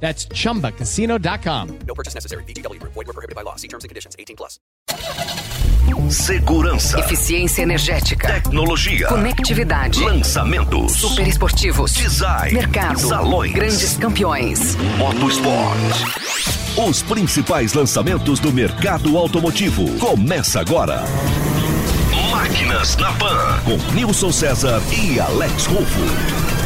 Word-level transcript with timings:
That's 0.00 0.26
chumbacasino.com. 0.28 1.68
No 1.86 1.94
purchase 1.94 2.14
necessary. 2.14 2.44
BGW. 2.44 2.78
Void 2.82 3.06
were 3.06 3.12
prohibited 3.12 3.34
by 3.34 3.42
law. 3.42 3.56
See 3.56 3.68
terms 3.68 3.84
and 3.84 3.88
conditions. 3.88 4.14
18 4.18 4.36
plus. 4.36 4.60
Segurança, 6.10 6.98
Eficiência 7.00 7.62
energética. 7.62 8.28
tecnologia, 8.34 9.08
Conectividade. 9.08 10.00
lançamentos, 10.04 10.92
Super 10.92 11.26
esportivos. 11.26 11.92
design, 11.94 12.52
Mercado. 12.54 13.00
salões, 13.00 13.52
Grandes 13.52 13.96
campeões. 13.96 14.76
motorsport. 14.98 15.76
Os 16.88 17.02
principais 17.02 17.72
lançamentos 17.72 18.38
do 18.38 18.52
mercado 18.52 19.16
automotivo. 19.16 19.86
Começa 19.98 20.60
agora. 20.60 21.02
Máquinas 22.30 22.96
na 22.96 23.12
Pan, 23.14 23.60
com 23.64 23.76
Nilson 23.94 24.30
César 24.32 24.80
e 24.92 25.18
Alex 25.18 25.66
Rufo. 25.66 26.65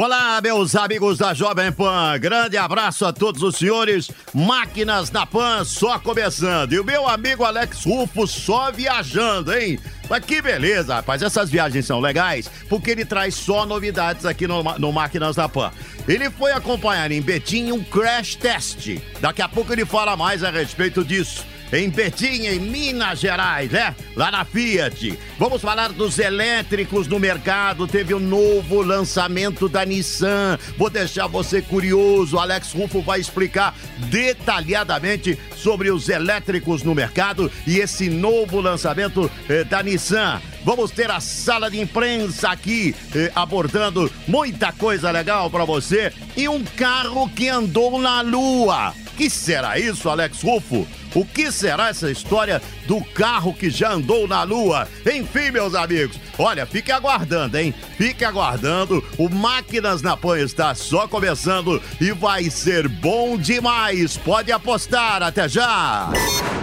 Olá, 0.00 0.40
meus 0.40 0.76
amigos 0.76 1.18
da 1.18 1.34
Jovem 1.34 1.72
Pan. 1.72 2.16
Grande 2.20 2.56
abraço 2.56 3.04
a 3.04 3.12
todos 3.12 3.42
os 3.42 3.56
senhores. 3.56 4.08
Máquinas 4.32 5.10
na 5.10 5.26
Pan 5.26 5.64
só 5.64 5.98
começando. 5.98 6.72
E 6.72 6.78
o 6.78 6.84
meu 6.84 7.08
amigo 7.08 7.42
Alex 7.42 7.84
Rufo 7.84 8.24
só 8.24 8.70
viajando, 8.70 9.52
hein? 9.52 9.76
Mas 10.08 10.24
que 10.24 10.40
beleza, 10.40 10.94
rapaz. 10.94 11.20
Essas 11.20 11.50
viagens 11.50 11.84
são 11.84 11.98
legais 11.98 12.48
porque 12.68 12.92
ele 12.92 13.04
traz 13.04 13.34
só 13.34 13.66
novidades 13.66 14.24
aqui 14.24 14.46
no, 14.46 14.62
no 14.62 14.92
Máquinas 14.92 15.34
na 15.34 15.48
Pan. 15.48 15.72
Ele 16.06 16.30
foi 16.30 16.52
acompanhar 16.52 17.10
em 17.10 17.20
Betim 17.20 17.72
um 17.72 17.82
crash 17.82 18.36
test. 18.36 19.00
Daqui 19.20 19.42
a 19.42 19.48
pouco 19.48 19.72
ele 19.72 19.84
fala 19.84 20.16
mais 20.16 20.44
a 20.44 20.50
respeito 20.52 21.04
disso 21.04 21.44
em 21.72 21.90
Betim, 21.90 22.46
em 22.46 22.58
Minas 22.58 23.20
Gerais, 23.20 23.70
né? 23.70 23.94
Lá 24.16 24.30
na 24.30 24.44
Fiat. 24.44 25.18
Vamos 25.38 25.60
falar 25.60 25.92
dos 25.92 26.18
elétricos 26.18 27.06
no 27.06 27.18
mercado. 27.18 27.86
Teve 27.86 28.14
um 28.14 28.20
novo 28.20 28.82
lançamento 28.82 29.68
da 29.68 29.84
Nissan. 29.84 30.58
Vou 30.76 30.90
deixar 30.90 31.26
você 31.26 31.60
curioso. 31.60 32.38
Alex 32.38 32.72
Rufo 32.72 33.02
vai 33.02 33.20
explicar 33.20 33.74
detalhadamente 34.10 35.38
sobre 35.56 35.90
os 35.90 36.08
elétricos 36.08 36.82
no 36.82 36.94
mercado 36.94 37.50
e 37.66 37.78
esse 37.78 38.08
novo 38.08 38.60
lançamento 38.60 39.30
eh, 39.48 39.64
da 39.64 39.82
Nissan. 39.82 40.40
Vamos 40.64 40.90
ter 40.90 41.10
a 41.10 41.20
sala 41.20 41.70
de 41.70 41.80
imprensa 41.80 42.50
aqui 42.50 42.94
eh, 43.14 43.30
abordando 43.34 44.10
muita 44.26 44.72
coisa 44.72 45.10
legal 45.10 45.50
para 45.50 45.64
você 45.64 46.12
e 46.36 46.48
um 46.48 46.62
carro 46.64 47.28
que 47.30 47.48
andou 47.48 48.00
na 48.00 48.20
lua. 48.20 48.94
Que 49.18 49.28
será 49.28 49.76
isso, 49.80 50.08
Alex 50.08 50.42
Rufo? 50.42 50.86
O 51.12 51.24
que 51.24 51.50
será 51.50 51.88
essa 51.88 52.08
história 52.08 52.62
do 52.86 53.04
carro 53.04 53.52
que 53.52 53.68
já 53.68 53.90
andou 53.90 54.28
na 54.28 54.44
lua? 54.44 54.86
Enfim, 55.04 55.50
meus 55.50 55.74
amigos, 55.74 56.20
olha, 56.38 56.64
fique 56.64 56.92
aguardando, 56.92 57.58
hein? 57.58 57.74
Fique 57.96 58.24
aguardando. 58.24 59.04
O 59.18 59.28
Máquinas 59.28 60.02
na 60.02 60.16
Pan 60.16 60.38
está 60.38 60.72
só 60.72 61.08
começando 61.08 61.82
e 62.00 62.12
vai 62.12 62.48
ser 62.48 62.86
bom 62.86 63.36
demais. 63.36 64.16
Pode 64.16 64.52
apostar. 64.52 65.20
Até 65.20 65.48
já! 65.48 66.10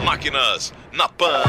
Máquinas 0.05 0.73
na 0.93 1.09
Pan. 1.09 1.43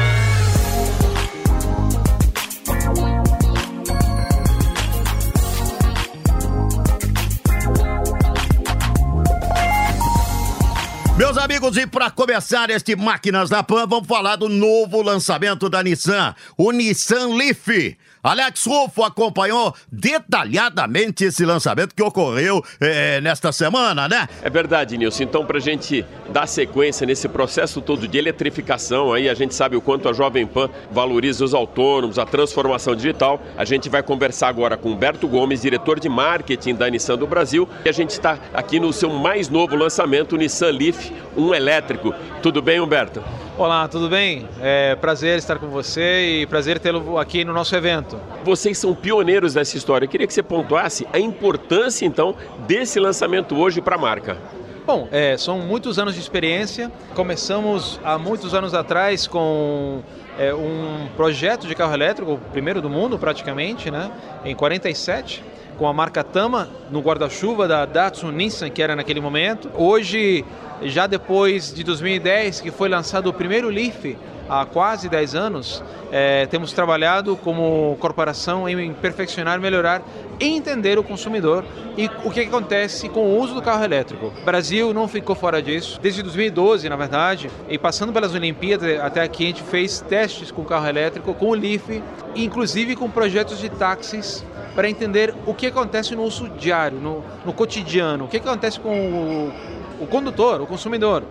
Amigos, 11.47 11.77
e 11.77 11.87
para 11.87 12.11
começar 12.11 12.69
este 12.69 12.93
Máquinas 12.93 13.49
da 13.49 13.63
Pan, 13.63 13.87
vamos 13.87 14.05
falar 14.05 14.35
do 14.35 14.49
novo 14.49 15.01
lançamento 15.01 15.69
da 15.69 15.81
Nissan, 15.81 16.35
o 16.57 16.73
Nissan 16.73 17.35
Leaf. 17.35 17.95
Alex 18.27 18.65
Rufo 18.65 19.03
acompanhou 19.03 19.73
detalhadamente 19.89 21.23
esse 21.23 21.45
lançamento 21.45 21.95
que 21.95 22.03
ocorreu 22.03 22.61
eh, 22.81 23.21
nesta 23.21 23.53
semana, 23.53 24.05
né? 24.09 24.27
É 24.41 24.49
verdade, 24.49 24.97
Nilson. 24.97 25.23
Então, 25.23 25.45
para 25.45 25.59
a 25.59 25.61
gente 25.61 26.05
dar 26.29 26.45
sequência 26.45 27.07
nesse 27.07 27.29
processo 27.29 27.79
todo 27.79 28.05
de 28.05 28.17
eletrificação, 28.17 29.13
aí 29.13 29.29
a 29.29 29.33
gente 29.33 29.55
sabe 29.55 29.77
o 29.77 29.81
quanto 29.81 30.09
a 30.09 30.13
Jovem 30.13 30.45
Pan 30.45 30.69
valoriza 30.91 31.45
os 31.45 31.53
autônomos, 31.53 32.19
a 32.19 32.25
transformação 32.25 32.95
digital. 32.95 33.41
A 33.55 33.63
gente 33.63 33.87
vai 33.87 34.03
conversar 34.03 34.49
agora 34.49 34.75
com 34.75 34.91
Humberto 34.91 35.25
Gomes, 35.25 35.61
diretor 35.61 35.97
de 35.97 36.09
marketing 36.09 36.75
da 36.75 36.89
Nissan 36.89 37.17
do 37.17 37.27
Brasil. 37.27 37.69
E 37.85 37.87
a 37.87 37.93
gente 37.93 38.09
está 38.09 38.37
aqui 38.53 38.77
no 38.77 38.91
seu 38.91 39.09
mais 39.09 39.47
novo 39.47 39.73
lançamento, 39.75 40.33
o 40.33 40.37
Nissan 40.37 40.71
Leaf, 40.71 41.13
um 41.37 41.53
elétrico. 41.53 42.13
Tudo 42.41 42.61
bem, 42.61 42.81
Humberto? 42.81 43.23
Olá, 43.57 43.87
tudo 43.87 44.09
bem? 44.09 44.47
É 44.59 44.95
prazer 44.95 45.37
estar 45.37 45.59
com 45.59 45.67
você 45.67 46.41
e 46.41 46.47
prazer 46.47 46.79
tê-lo 46.79 47.17
aqui 47.17 47.45
no 47.45 47.53
nosso 47.53 47.75
evento. 47.75 48.19
Vocês 48.43 48.77
são 48.77 48.95
pioneiros 48.95 49.53
dessa 49.53 49.77
história. 49.77 50.05
Eu 50.05 50.09
queria 50.09 50.25
que 50.25 50.33
você 50.33 50.43
pontuasse 50.43 51.07
a 51.13 51.19
importância, 51.19 52.05
então, 52.05 52.35
desse 52.67 52.99
lançamento 52.99 53.55
hoje 53.55 53.79
para 53.79 53.95
a 53.95 53.99
marca. 53.99 54.37
Bom, 54.85 55.07
é, 55.11 55.37
são 55.37 55.59
muitos 55.59 55.99
anos 55.99 56.15
de 56.15 56.21
experiência. 56.21 56.91
Começamos 57.13 57.99
há 58.03 58.17
muitos 58.17 58.53
anos 58.55 58.73
atrás 58.73 59.27
com 59.27 60.01
é, 60.39 60.53
um 60.53 61.07
projeto 61.15 61.67
de 61.67 61.75
carro 61.75 61.93
elétrico, 61.93 62.33
o 62.33 62.37
primeiro 62.37 62.81
do 62.81 62.89
mundo 62.89 63.19
praticamente, 63.19 63.91
né? 63.91 64.09
em 64.45 64.55
47, 64.55 65.43
com 65.77 65.87
a 65.87 65.93
marca 65.93 66.23
Tama 66.23 66.67
no 66.91 66.99
guarda-chuva 66.99 67.67
da 67.67 67.85
Datsun 67.85 68.31
Nissan, 68.31 68.69
que 68.69 68.81
era 68.81 68.95
naquele 68.95 69.21
momento. 69.21 69.69
Hoje, 69.75 70.43
já 70.81 71.07
depois 71.07 71.73
de 71.73 71.83
2010, 71.83 72.61
que 72.61 72.71
foi 72.71 72.89
lançado 72.89 73.27
o 73.27 73.33
primeiro 73.33 73.69
Leaf, 73.69 74.17
há 74.49 74.65
quase 74.65 75.09
10 75.09 75.35
anos, 75.35 75.83
é, 76.11 76.45
temos 76.45 76.71
trabalhado 76.71 77.35
como 77.35 77.97
corporação 77.99 78.67
em 78.67 78.93
perfeccionar, 78.93 79.59
melhorar 79.59 80.01
e 80.39 80.45
entender 80.45 80.97
o 80.97 81.03
consumidor 81.03 81.65
e 81.97 82.09
o 82.23 82.31
que 82.31 82.41
acontece 82.41 83.09
com 83.09 83.21
o 83.21 83.39
uso 83.39 83.53
do 83.53 83.61
carro 83.61 83.83
elétrico. 83.83 84.27
O 84.41 84.45
Brasil 84.45 84.93
não 84.93 85.07
ficou 85.07 85.35
fora 85.35 85.61
disso. 85.61 85.99
Desde 86.01 86.23
2012, 86.23 86.87
na 86.87 86.95
verdade, 86.95 87.49
e 87.67 87.77
passando 87.77 88.13
pelas 88.13 88.33
Olimpíadas 88.33 88.99
até 88.99 89.21
aqui, 89.21 89.43
a 89.43 89.47
gente 89.47 89.63
fez 89.63 89.99
testes 89.99 90.49
com 90.49 90.63
carro 90.63 90.87
elétrico, 90.87 91.33
com 91.33 91.49
o 91.49 91.53
Leaf, 91.53 92.01
inclusive 92.35 92.95
com 92.95 93.09
projetos 93.09 93.59
de 93.59 93.69
táxis 93.69 94.45
para 94.77 94.87
entender 94.87 95.33
o 95.47 95.55
que 95.55 95.65
acontece 95.65 96.15
no 96.15 96.21
uso 96.21 96.47
diário, 96.49 96.99
no, 96.99 97.25
no 97.43 97.51
cotidiano, 97.51 98.25
o 98.25 98.27
que 98.27 98.37
acontece 98.37 98.79
com 98.79 98.91
o, 98.91 100.03
o 100.03 100.05
condutor, 100.05 100.61
o 100.61 100.67
consumidor 100.67 101.23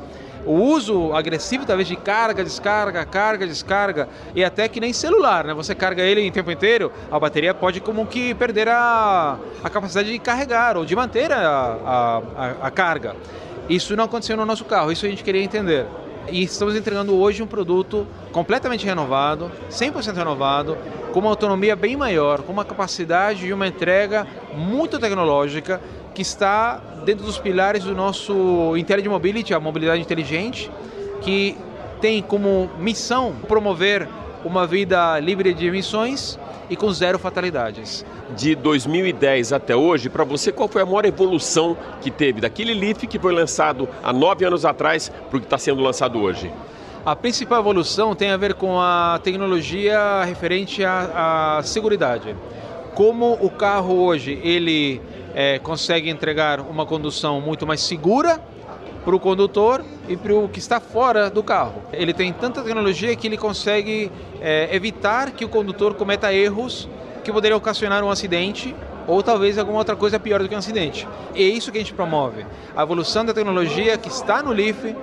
o 0.45 0.53
uso 0.53 1.13
agressivo 1.13 1.67
talvez 1.67 1.89
de 1.89 1.97
carga, 1.97 2.43
descarga, 2.45 3.05
carga, 3.05 3.47
descarga 3.47 4.09
e 4.33 4.45
até 4.45 4.69
que 4.69 4.79
nem 4.79 4.93
celular, 4.93 5.45
né? 5.45 5.53
Você 5.55 5.75
carga 5.75 6.03
ele 6.03 6.21
em 6.21 6.31
tempo 6.31 6.53
inteiro, 6.53 6.93
a 7.11 7.19
bateria 7.19 7.53
pode 7.53 7.81
como 7.81 8.07
que 8.07 8.33
perder 8.35 8.69
a, 8.69 9.39
a 9.63 9.69
capacidade 9.69 10.11
de 10.11 10.19
carregar 10.21 10.77
ou 10.77 10.85
de 10.85 10.95
manter 10.95 11.33
a, 11.33 11.43
a, 11.43 12.53
a, 12.63 12.71
carga. 12.71 13.17
Isso 13.69 13.97
não 13.97 14.05
aconteceu 14.05 14.37
no 14.37 14.47
nosso 14.47 14.65
carro, 14.65 14.93
isso 14.93 15.05
a 15.05 15.09
gente 15.09 15.25
queria 15.25 15.43
entender. 15.43 15.85
E 16.29 16.43
estamos 16.43 16.75
entregando 16.75 17.15
hoje 17.15 17.43
um 17.43 17.47
produto 17.47 18.07
completamente 18.33 18.85
renovado, 18.85 19.51
100% 19.71 20.15
renovado, 20.15 20.77
com 21.13 21.21
uma 21.21 21.31
autonomia 21.31 21.77
bem 21.77 21.97
maior, 21.97 22.43
com 22.43 22.53
uma 22.53 22.65
capacidade 22.65 23.47
de 23.47 23.53
uma 23.53 23.67
entrega 23.67 24.27
muito 24.55 24.99
tecnológica 24.99 25.81
que 26.13 26.23
está 26.23 26.81
dentro 27.05 27.25
dos 27.25 27.39
pilares 27.39 27.85
do 27.85 27.95
nosso 27.95 28.77
Intelligent 28.77 29.13
Mobility, 29.13 29.55
a 29.55 29.61
mobilidade 29.61 30.01
inteligente, 30.01 30.71
que 31.21 31.57
tem 32.01 32.21
como 32.21 32.69
missão 32.79 33.35
promover 33.47 34.09
uma 34.45 34.67
vida 34.67 35.19
livre 35.21 35.55
de 35.55 35.67
emissões 35.67 36.39
e 36.69 36.77
com 36.77 36.93
zero 36.93 37.19
fatalidades. 37.19 38.05
De 38.37 38.55
2010 38.55 39.53
até 39.53 39.75
hoje, 39.75 40.09
para 40.09 40.25
você, 40.25 40.51
qual 40.51 40.69
foi 40.69 40.83
a 40.83 40.87
maior 40.87 41.05
evolução 41.05 41.77
que 42.01 42.11
teve 42.11 42.41
daquele 42.41 42.75
Leaf 42.75 43.07
que 43.07 43.19
foi 43.19 43.33
lançado 43.33 43.89
há 44.03 44.13
nove 44.13 44.45
anos 44.45 44.65
atrás 44.65 45.09
para 45.09 45.37
o 45.37 45.41
que 45.41 45.47
está 45.47 45.59
sendo 45.59 45.81
lançado 45.83 46.21
hoje? 46.21 46.51
A 47.05 47.15
principal 47.15 47.61
evolução 47.61 48.17
tem 48.17 48.31
a 48.31 48.37
ver 48.37 48.55
com 48.55 48.81
a 48.81 49.21
tecnologia 49.23 50.25
referente 50.25 50.85
à, 50.85 51.59
à 51.59 51.63
segurança. 51.63 52.35
Como 52.95 53.35
o 53.41 53.49
carro 53.49 53.95
hoje 53.95 54.41
ele 54.43 55.01
é, 55.35 55.59
consegue 55.59 56.11
entregar 56.11 56.61
uma 56.61 56.85
condução 56.85 57.41
muito 57.41 57.67
mais 57.67 57.81
segura 57.81 58.41
para 59.07 59.15
o 59.15 59.21
condutor 59.21 59.85
e 60.09 60.17
para 60.17 60.35
o 60.35 60.49
que 60.49 60.59
está 60.59 60.81
fora 60.81 61.31
do 61.31 61.41
carro. 61.41 61.81
Ele 61.93 62.13
tem 62.13 62.33
tanta 62.33 62.61
tecnologia 62.61 63.15
que 63.15 63.29
ele 63.29 63.37
consegue 63.37 64.11
é, 64.41 64.69
evitar 64.75 65.31
que 65.31 65.45
o 65.45 65.49
condutor 65.49 65.95
cometa 65.95 66.35
erros 66.35 66.89
que 67.23 67.33
poderiam 67.33 67.57
ocasionar 67.57 68.03
um 68.03 68.11
acidente 68.11 68.75
ou 69.07 69.23
talvez 69.23 69.59
alguma 69.59 69.79
outra 69.79 69.95
coisa 69.95 70.19
pior 70.19 70.43
do 70.43 70.49
que 70.49 70.57
um 70.57 70.59
acidente. 70.59 71.07
E 71.37 71.45
é 71.45 71.47
isso 71.47 71.71
que 71.71 71.79
a 71.79 71.81
gente 71.81 71.95
promove. 71.95 72.45
A 72.77 72.83
evolução 72.83 73.25
da 73.25 73.33
tecnologia 73.33 73.97
que 73.97 74.09
está 74.09 74.43
no 74.43 74.51
Leaf, 74.51 74.97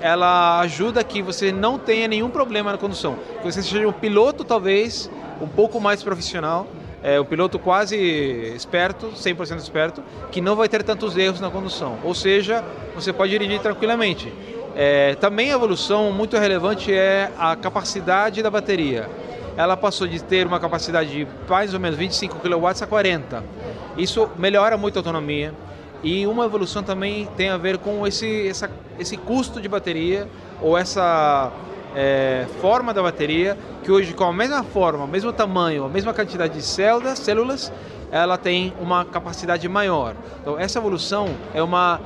ela 0.00 0.60
ajuda 0.60 1.04
que 1.04 1.20
você 1.20 1.52
não 1.52 1.78
tenha 1.78 2.08
nenhum 2.08 2.30
problema 2.30 2.72
na 2.72 2.78
condução. 2.78 3.18
Que 3.42 3.52
você 3.52 3.62
seja 3.62 3.86
um 3.86 3.92
piloto, 3.92 4.44
talvez, 4.44 5.10
um 5.42 5.46
pouco 5.46 5.78
mais 5.78 6.02
profissional, 6.02 6.66
é, 7.02 7.20
um 7.20 7.24
piloto 7.24 7.58
quase 7.58 7.96
esperto, 7.96 9.08
100% 9.08 9.58
esperto, 9.58 10.02
que 10.30 10.40
não 10.40 10.54
vai 10.54 10.68
ter 10.68 10.82
tantos 10.82 11.16
erros 11.16 11.40
na 11.40 11.50
condução. 11.50 11.98
Ou 12.04 12.14
seja, 12.14 12.64
você 12.94 13.12
pode 13.12 13.32
dirigir 13.32 13.60
tranquilamente. 13.60 14.32
É, 14.74 15.14
também 15.16 15.50
a 15.50 15.54
evolução 15.54 16.12
muito 16.12 16.36
relevante 16.36 16.92
é 16.92 17.30
a 17.38 17.56
capacidade 17.56 18.42
da 18.42 18.50
bateria. 18.50 19.08
Ela 19.56 19.76
passou 19.76 20.06
de 20.06 20.22
ter 20.22 20.46
uma 20.46 20.58
capacidade 20.58 21.10
de 21.10 21.28
mais 21.48 21.74
ou 21.74 21.80
menos 21.80 21.98
25 21.98 22.38
kW 22.38 22.66
a 22.66 22.86
40. 22.86 23.44
Isso 23.98 24.30
melhora 24.38 24.78
muito 24.78 24.96
a 24.96 25.00
autonomia. 25.00 25.52
E 26.02 26.26
uma 26.26 26.46
evolução 26.46 26.82
também 26.82 27.28
tem 27.36 27.50
a 27.50 27.56
ver 27.56 27.78
com 27.78 28.06
esse, 28.06 28.48
essa, 28.48 28.70
esse 28.98 29.16
custo 29.16 29.60
de 29.60 29.68
bateria 29.68 30.26
ou 30.60 30.76
essa 30.76 31.52
é, 31.94 32.46
forma 32.60 32.92
da 32.92 33.02
bateria, 33.02 33.56
que 33.82 33.90
hoje 33.90 34.14
com 34.14 34.24
a 34.24 34.32
mesma 34.32 34.62
forma, 34.62 35.04
o 35.04 35.08
mesmo 35.08 35.32
tamanho, 35.32 35.84
a 35.84 35.88
mesma 35.88 36.12
quantidade 36.12 36.54
de 36.54 36.62
células, 36.62 37.18
células, 37.18 37.72
ela 38.10 38.36
tem 38.36 38.72
uma 38.80 39.04
capacidade 39.04 39.68
maior. 39.68 40.14
Então 40.40 40.58
essa 40.58 40.78
evolução 40.78 41.28
é 41.54 41.62
uma 41.62 42.00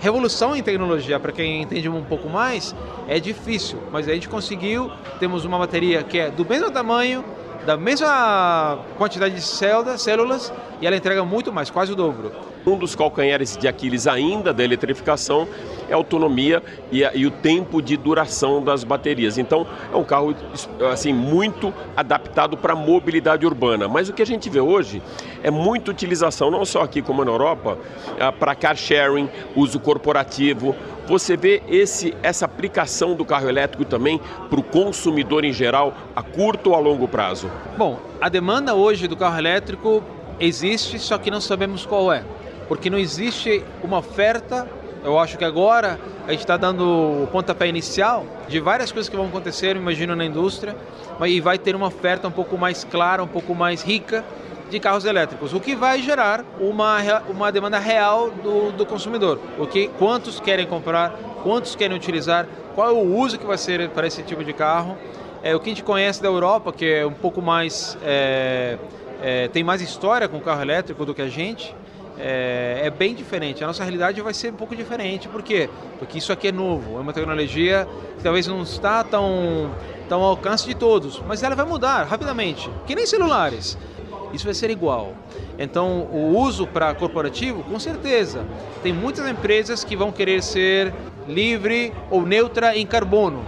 revolução 0.00 0.56
em 0.56 0.62
tecnologia, 0.62 1.20
para 1.20 1.30
quem 1.30 1.62
entende 1.62 1.88
um 1.88 2.02
pouco 2.02 2.28
mais, 2.28 2.74
é 3.06 3.20
difícil, 3.20 3.78
mas 3.92 4.08
a 4.08 4.12
gente 4.12 4.28
conseguiu, 4.28 4.90
temos 5.20 5.44
uma 5.44 5.56
bateria 5.58 6.02
que 6.02 6.18
é 6.18 6.30
do 6.30 6.44
mesmo 6.44 6.72
tamanho, 6.72 7.24
da 7.64 7.76
mesma 7.76 8.80
quantidade 8.98 9.36
de 9.36 9.42
células, 9.42 10.02
células 10.02 10.52
e 10.80 10.86
ela 10.86 10.96
entrega 10.96 11.24
muito 11.24 11.52
mais, 11.52 11.70
quase 11.70 11.92
o 11.92 11.94
dobro. 11.94 12.32
Um 12.64 12.76
dos 12.76 12.94
calcanhares 12.94 13.56
de 13.56 13.66
Aquiles 13.66 14.06
ainda 14.06 14.52
da 14.52 14.62
eletrificação 14.62 15.48
é 15.88 15.94
a 15.94 15.96
autonomia 15.96 16.62
e, 16.92 17.04
a, 17.04 17.12
e, 17.12 17.26
o 17.26 17.30
tempo 17.30 17.82
de 17.82 17.96
duração 17.96 18.62
das 18.62 18.84
baterias. 18.84 19.36
Então, 19.36 19.66
é 19.92 19.96
um 19.96 20.04
carro 20.04 20.34
assim 20.92 21.12
muito 21.12 21.74
adaptado 21.96 22.56
para 22.56 22.72
a 22.72 22.76
mobilidade 22.76 23.44
urbana. 23.44 23.88
Mas 23.88 24.08
o 24.08 24.12
que 24.12 24.22
a 24.22 24.26
gente 24.26 24.48
vê 24.48 24.60
hoje 24.60 25.02
é 25.42 25.50
muita 25.50 25.90
utilização, 25.90 26.50
não 26.50 26.64
só 26.64 26.82
aqui 26.82 27.02
como 27.02 27.24
na 27.24 27.32
Europa, 27.32 27.76
ah, 28.20 28.30
para 28.30 28.54
car 28.54 28.76
sharing, 28.76 29.28
uso 29.56 29.80
corporativo. 29.80 30.74
Você 31.08 31.36
vê 31.36 31.62
esse, 31.68 32.14
essa 32.22 32.44
aplicação 32.44 33.16
do 33.16 33.24
carro 33.24 33.48
elétrico 33.48 33.84
também 33.84 34.20
para 34.48 34.60
o 34.60 34.62
consumidor 34.62 35.44
em 35.44 35.52
geral, 35.52 35.92
a 36.14 36.22
curto 36.22 36.70
ou 36.70 36.76
a 36.76 36.78
longo 36.78 37.08
prazo? 37.08 37.50
Bom, 37.76 37.98
a 38.20 38.28
demanda 38.28 38.72
hoje 38.72 39.08
do 39.08 39.16
carro 39.16 39.36
elétrico 39.36 40.02
existe, 40.38 40.98
só 41.00 41.18
que 41.18 41.28
não 41.28 41.40
sabemos 41.40 41.84
qual 41.84 42.12
é 42.12 42.22
porque 42.72 42.88
não 42.88 42.98
existe 42.98 43.62
uma 43.84 43.98
oferta. 43.98 44.66
Eu 45.04 45.18
acho 45.18 45.36
que 45.36 45.44
agora 45.44 46.00
a 46.26 46.30
gente 46.30 46.40
está 46.40 46.56
dando 46.56 46.82
o 47.24 47.28
pontapé 47.30 47.66
inicial 47.66 48.24
de 48.48 48.60
várias 48.60 48.90
coisas 48.90 49.10
que 49.10 49.16
vão 49.16 49.26
acontecer, 49.26 49.76
imagino, 49.76 50.16
na 50.16 50.24
indústria, 50.24 50.74
e 51.20 51.38
vai 51.38 51.58
ter 51.58 51.76
uma 51.76 51.88
oferta 51.88 52.26
um 52.28 52.30
pouco 52.30 52.56
mais 52.56 52.82
clara, 52.82 53.22
um 53.22 53.28
pouco 53.28 53.54
mais 53.54 53.82
rica 53.82 54.24
de 54.70 54.80
carros 54.80 55.04
elétricos, 55.04 55.52
o 55.52 55.60
que 55.60 55.76
vai 55.76 56.00
gerar 56.00 56.46
uma, 56.58 56.96
uma 57.28 57.52
demanda 57.52 57.78
real 57.78 58.30
do, 58.30 58.72
do 58.72 58.86
consumidor. 58.86 59.38
O 59.58 59.66
que, 59.66 59.88
quantos 59.98 60.40
querem 60.40 60.66
comprar, 60.66 61.10
quantos 61.42 61.76
querem 61.76 61.94
utilizar, 61.94 62.48
qual 62.74 62.88
é 62.88 62.92
o 62.92 63.02
uso 63.18 63.38
que 63.38 63.44
vai 63.44 63.58
ser 63.58 63.90
para 63.90 64.06
esse 64.06 64.22
tipo 64.22 64.42
de 64.42 64.54
carro. 64.54 64.96
É, 65.42 65.54
o 65.54 65.60
que 65.60 65.68
a 65.68 65.74
gente 65.74 65.84
conhece 65.84 66.22
da 66.22 66.28
Europa, 66.28 66.72
que 66.72 66.86
é 66.86 67.04
um 67.04 67.12
pouco 67.12 67.42
mais. 67.42 67.98
É, 68.02 68.78
é, 69.20 69.48
tem 69.48 69.62
mais 69.62 69.82
história 69.82 70.26
com 70.26 70.40
carro 70.40 70.62
elétrico 70.62 71.04
do 71.04 71.14
que 71.14 71.20
a 71.20 71.28
gente, 71.28 71.74
é, 72.24 72.82
é, 72.84 72.90
bem 72.90 73.14
diferente. 73.16 73.64
A 73.64 73.66
nossa 73.66 73.82
realidade 73.82 74.20
vai 74.20 74.32
ser 74.32 74.52
um 74.52 74.56
pouco 74.56 74.76
diferente. 74.76 75.26
Por 75.26 75.42
quê? 75.42 75.68
Porque 75.98 76.18
isso 76.18 76.32
aqui 76.32 76.48
é 76.48 76.52
novo, 76.52 76.96
é 76.96 77.00
uma 77.00 77.12
tecnologia 77.12 77.86
que 78.16 78.22
talvez 78.22 78.46
não 78.46 78.62
está 78.62 79.02
tão, 79.02 79.74
tão 80.08 80.22
ao 80.22 80.30
alcance 80.30 80.64
de 80.64 80.74
todos, 80.74 81.20
mas 81.26 81.42
ela 81.42 81.56
vai 81.56 81.66
mudar 81.66 82.04
rapidamente, 82.04 82.70
que 82.86 82.94
nem 82.94 83.04
celulares. 83.06 83.76
Isso 84.32 84.44
vai 84.44 84.54
ser 84.54 84.70
igual. 84.70 85.14
Então, 85.58 86.08
o 86.12 86.38
uso 86.38 86.66
para 86.66 86.94
corporativo, 86.94 87.64
com 87.64 87.78
certeza. 87.78 88.46
Tem 88.84 88.92
muitas 88.92 89.28
empresas 89.28 89.82
que 89.82 89.96
vão 89.96 90.12
querer 90.12 90.42
ser 90.42 90.94
livre 91.26 91.92
ou 92.08 92.24
neutra 92.24 92.76
em 92.76 92.86
carbono. 92.86 93.44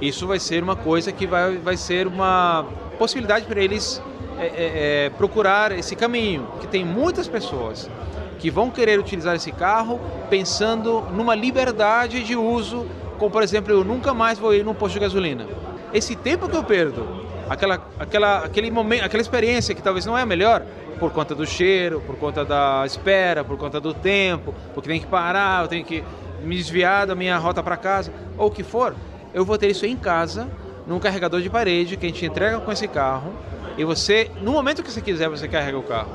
Isso 0.00 0.26
vai 0.26 0.40
ser 0.40 0.62
uma 0.62 0.74
coisa 0.74 1.12
que 1.12 1.26
vai, 1.26 1.58
vai 1.58 1.76
ser 1.76 2.06
uma 2.06 2.66
possibilidade 2.98 3.44
para 3.44 3.62
eles 3.62 4.02
é, 4.40 4.46
é, 4.46 5.04
é, 5.06 5.10
procurar 5.10 5.70
esse 5.70 5.94
caminho, 5.94 6.48
que 6.60 6.66
tem 6.66 6.82
muitas 6.82 7.28
pessoas 7.28 7.90
que 8.38 8.50
vão 8.50 8.70
querer 8.70 8.98
utilizar 8.98 9.36
esse 9.36 9.52
carro 9.52 10.00
pensando 10.30 11.02
numa 11.12 11.34
liberdade 11.34 12.24
de 12.24 12.34
uso, 12.34 12.86
como 13.18 13.30
por 13.30 13.42
exemplo, 13.42 13.70
eu 13.70 13.84
nunca 13.84 14.14
mais 14.14 14.38
vou 14.38 14.54
ir 14.54 14.64
num 14.64 14.72
posto 14.72 14.94
de 14.94 15.00
gasolina. 15.00 15.46
Esse 15.92 16.16
tempo 16.16 16.48
que 16.48 16.56
eu 16.56 16.64
perdo, 16.64 17.26
aquela, 17.50 17.86
aquela, 17.98 18.38
aquele 18.38 18.70
momento, 18.70 19.04
aquela 19.04 19.20
experiência 19.20 19.74
que 19.74 19.82
talvez 19.82 20.06
não 20.06 20.16
é 20.16 20.22
a 20.22 20.26
melhor, 20.26 20.62
por 20.98 21.10
conta 21.10 21.34
do 21.34 21.46
cheiro, 21.46 22.00
por 22.06 22.16
conta 22.16 22.42
da 22.42 22.82
espera, 22.86 23.44
por 23.44 23.58
conta 23.58 23.78
do 23.78 23.92
tempo, 23.92 24.54
porque 24.72 24.88
tem 24.88 25.00
que 25.00 25.06
parar, 25.06 25.64
eu 25.64 25.68
tenho 25.68 25.84
que 25.84 26.02
me 26.42 26.56
desviar 26.56 27.06
da 27.06 27.14
minha 27.14 27.36
rota 27.36 27.62
para 27.62 27.76
casa, 27.76 28.10
ou 28.38 28.48
o 28.48 28.50
que 28.50 28.62
for, 28.62 28.94
eu 29.34 29.44
vou 29.44 29.58
ter 29.58 29.70
isso 29.70 29.84
em 29.84 29.96
casa, 29.96 30.48
num 30.86 30.98
carregador 30.98 31.42
de 31.42 31.50
parede 31.50 31.98
que 31.98 32.06
a 32.06 32.08
gente 32.08 32.24
entrega 32.24 32.58
com 32.58 32.72
esse 32.72 32.88
carro 32.88 33.34
e 33.80 33.84
você, 33.84 34.30
no 34.42 34.52
momento 34.52 34.82
que 34.82 34.92
você 34.92 35.00
quiser, 35.00 35.26
você 35.30 35.48
carrega 35.48 35.78
o 35.78 35.82
carro. 35.82 36.10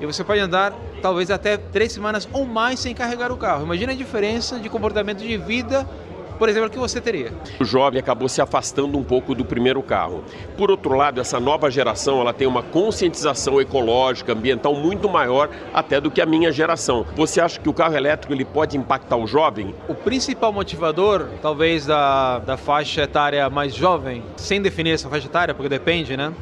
E 0.00 0.04
você 0.04 0.24
pode 0.24 0.40
andar 0.40 0.72
talvez 1.00 1.30
até 1.30 1.56
três 1.56 1.92
semanas 1.92 2.28
ou 2.32 2.44
mais 2.44 2.80
sem 2.80 2.92
carregar 2.92 3.30
o 3.30 3.36
carro. 3.36 3.62
Imagina 3.62 3.92
a 3.92 3.94
diferença 3.94 4.58
de 4.58 4.68
comportamento 4.68 5.18
de 5.18 5.36
vida 5.36 5.88
por 6.36 6.48
exemplo, 6.48 6.68
que 6.68 6.78
você 6.78 7.00
teria. 7.00 7.32
O 7.60 7.64
jovem 7.64 8.00
acabou 8.00 8.28
se 8.28 8.40
afastando 8.40 8.98
um 8.98 9.04
pouco 9.04 9.36
do 9.36 9.44
primeiro 9.44 9.80
carro. 9.82 10.24
Por 10.56 10.68
outro 10.68 10.94
lado, 10.96 11.20
essa 11.20 11.38
nova 11.38 11.70
geração 11.70 12.20
ela 12.20 12.32
tem 12.32 12.46
uma 12.46 12.60
conscientização 12.60 13.60
ecológica, 13.60 14.32
ambiental 14.32 14.74
muito 14.74 15.08
maior 15.08 15.48
até 15.72 16.00
do 16.00 16.10
que 16.10 16.20
a 16.20 16.26
minha 16.26 16.50
geração. 16.50 17.06
Você 17.14 17.40
acha 17.40 17.60
que 17.60 17.68
o 17.68 17.72
carro 17.72 17.96
elétrico 17.96 18.32
ele 18.32 18.44
pode 18.44 18.76
impactar 18.76 19.16
o 19.16 19.28
jovem? 19.28 19.72
O 19.88 19.94
principal 19.94 20.52
motivador, 20.52 21.28
talvez 21.40 21.86
da, 21.86 22.40
da 22.40 22.56
faixa 22.56 23.02
etária 23.02 23.48
mais 23.48 23.72
jovem, 23.72 24.24
sem 24.36 24.60
definir 24.60 24.90
essa 24.90 25.08
faixa 25.08 25.28
etária, 25.28 25.54
porque 25.54 25.68
depende, 25.68 26.16
né? 26.16 26.32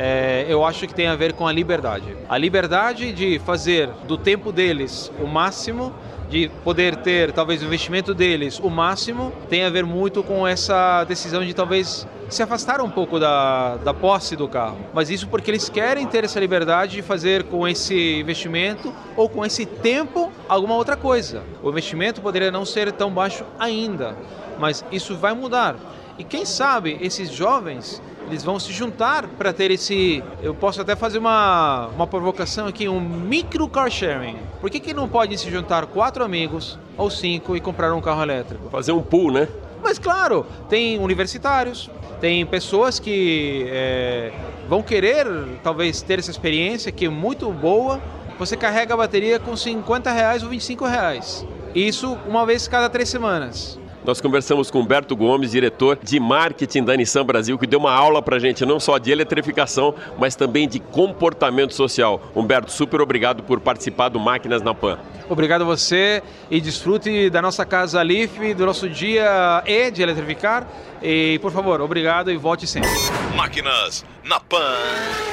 É, 0.00 0.46
eu 0.48 0.64
acho 0.64 0.86
que 0.86 0.94
tem 0.94 1.08
a 1.08 1.16
ver 1.16 1.32
com 1.32 1.44
a 1.44 1.50
liberdade. 1.50 2.16
A 2.28 2.38
liberdade 2.38 3.12
de 3.12 3.40
fazer 3.40 3.88
do 4.06 4.16
tempo 4.16 4.52
deles 4.52 5.10
o 5.20 5.26
máximo, 5.26 5.92
de 6.30 6.48
poder 6.62 6.94
ter 6.94 7.32
talvez 7.32 7.62
o 7.62 7.64
investimento 7.64 8.14
deles 8.14 8.60
o 8.60 8.70
máximo, 8.70 9.32
tem 9.48 9.64
a 9.64 9.70
ver 9.70 9.84
muito 9.84 10.22
com 10.22 10.46
essa 10.46 11.02
decisão 11.02 11.44
de 11.44 11.52
talvez 11.52 12.06
se 12.28 12.40
afastar 12.44 12.80
um 12.80 12.88
pouco 12.88 13.18
da, 13.18 13.76
da 13.78 13.92
posse 13.92 14.36
do 14.36 14.46
carro. 14.46 14.78
Mas 14.94 15.10
isso 15.10 15.26
porque 15.26 15.50
eles 15.50 15.68
querem 15.68 16.06
ter 16.06 16.22
essa 16.22 16.38
liberdade 16.38 16.92
de 16.92 17.02
fazer 17.02 17.42
com 17.44 17.66
esse 17.66 18.20
investimento 18.20 18.94
ou 19.16 19.28
com 19.28 19.44
esse 19.44 19.66
tempo 19.66 20.30
alguma 20.48 20.76
outra 20.76 20.96
coisa. 20.96 21.42
O 21.60 21.70
investimento 21.70 22.20
poderia 22.20 22.52
não 22.52 22.64
ser 22.64 22.92
tão 22.92 23.10
baixo 23.10 23.44
ainda, 23.58 24.14
mas 24.60 24.84
isso 24.92 25.16
vai 25.16 25.34
mudar. 25.34 25.74
E 26.18 26.24
quem 26.24 26.44
sabe 26.44 26.98
esses 27.00 27.30
jovens 27.30 28.02
eles 28.28 28.44
vão 28.44 28.58
se 28.58 28.72
juntar 28.72 29.26
para 29.26 29.52
ter 29.52 29.70
esse. 29.70 30.22
Eu 30.42 30.54
posso 30.54 30.80
até 30.80 30.94
fazer 30.94 31.18
uma, 31.18 31.86
uma 31.94 32.06
provocação 32.06 32.66
aqui, 32.66 32.86
um 32.88 33.00
micro 33.00 33.66
car 33.68 33.90
sharing. 33.90 34.36
Por 34.60 34.68
que, 34.70 34.78
que 34.80 34.92
não 34.92 35.08
podem 35.08 35.36
se 35.36 35.50
juntar 35.50 35.86
quatro 35.86 36.22
amigos 36.22 36.78
ou 36.96 37.08
cinco 37.10 37.56
e 37.56 37.60
comprar 37.60 37.92
um 37.94 38.00
carro 38.00 38.22
elétrico? 38.22 38.68
Fazer 38.68 38.92
um 38.92 39.02
pool, 39.02 39.32
né? 39.32 39.48
Mas 39.82 39.98
claro, 39.98 40.44
tem 40.68 40.98
universitários, 40.98 41.88
tem 42.20 42.44
pessoas 42.44 42.98
que 42.98 43.66
é, 43.68 44.32
vão 44.68 44.82
querer 44.82 45.26
talvez 45.62 46.02
ter 46.02 46.18
essa 46.18 46.30
experiência 46.30 46.92
que 46.92 47.06
é 47.06 47.08
muito 47.08 47.50
boa. 47.50 48.00
Você 48.38 48.56
carrega 48.56 48.94
a 48.94 48.96
bateria 48.96 49.38
com 49.38 49.56
50 49.56 50.12
reais 50.12 50.42
ou 50.42 50.50
25 50.50 50.84
reais. 50.84 51.46
Isso 51.74 52.18
uma 52.26 52.44
vez 52.44 52.68
cada 52.68 52.90
três 52.90 53.08
semanas. 53.08 53.78
Nós 54.04 54.20
conversamos 54.20 54.70
com 54.70 54.80
Humberto 54.80 55.14
Gomes, 55.14 55.50
diretor 55.50 55.98
de 56.02 56.18
marketing 56.18 56.84
da 56.84 56.96
Nissan 56.96 57.24
Brasil, 57.24 57.58
que 57.58 57.66
deu 57.66 57.78
uma 57.78 57.92
aula 57.92 58.22
para 58.22 58.36
a 58.36 58.38
gente 58.38 58.64
não 58.64 58.80
só 58.80 58.96
de 58.96 59.10
eletrificação, 59.10 59.94
mas 60.18 60.34
também 60.34 60.68
de 60.68 60.78
comportamento 60.78 61.74
social. 61.74 62.20
Humberto, 62.34 62.72
super 62.72 63.00
obrigado 63.00 63.42
por 63.42 63.60
participar 63.60 64.08
do 64.08 64.18
Máquinas 64.18 64.62
na 64.62 64.72
Pan. 64.72 64.98
Obrigado 65.28 65.62
a 65.62 65.64
você 65.64 66.22
e 66.50 66.60
desfrute 66.60 67.28
da 67.28 67.42
nossa 67.42 67.66
casa 67.66 68.00
Leaf, 68.02 68.54
do 68.54 68.64
nosso 68.64 68.88
dia 68.88 69.62
E 69.66 69.90
de 69.90 70.02
eletrificar. 70.02 70.66
E, 71.02 71.38
por 71.40 71.52
favor, 71.52 71.80
obrigado 71.80 72.30
e 72.30 72.36
volte 72.36 72.66
sempre. 72.66 72.90
Máquinas 73.36 74.04
na 74.28 74.38
Pan. 74.38 74.76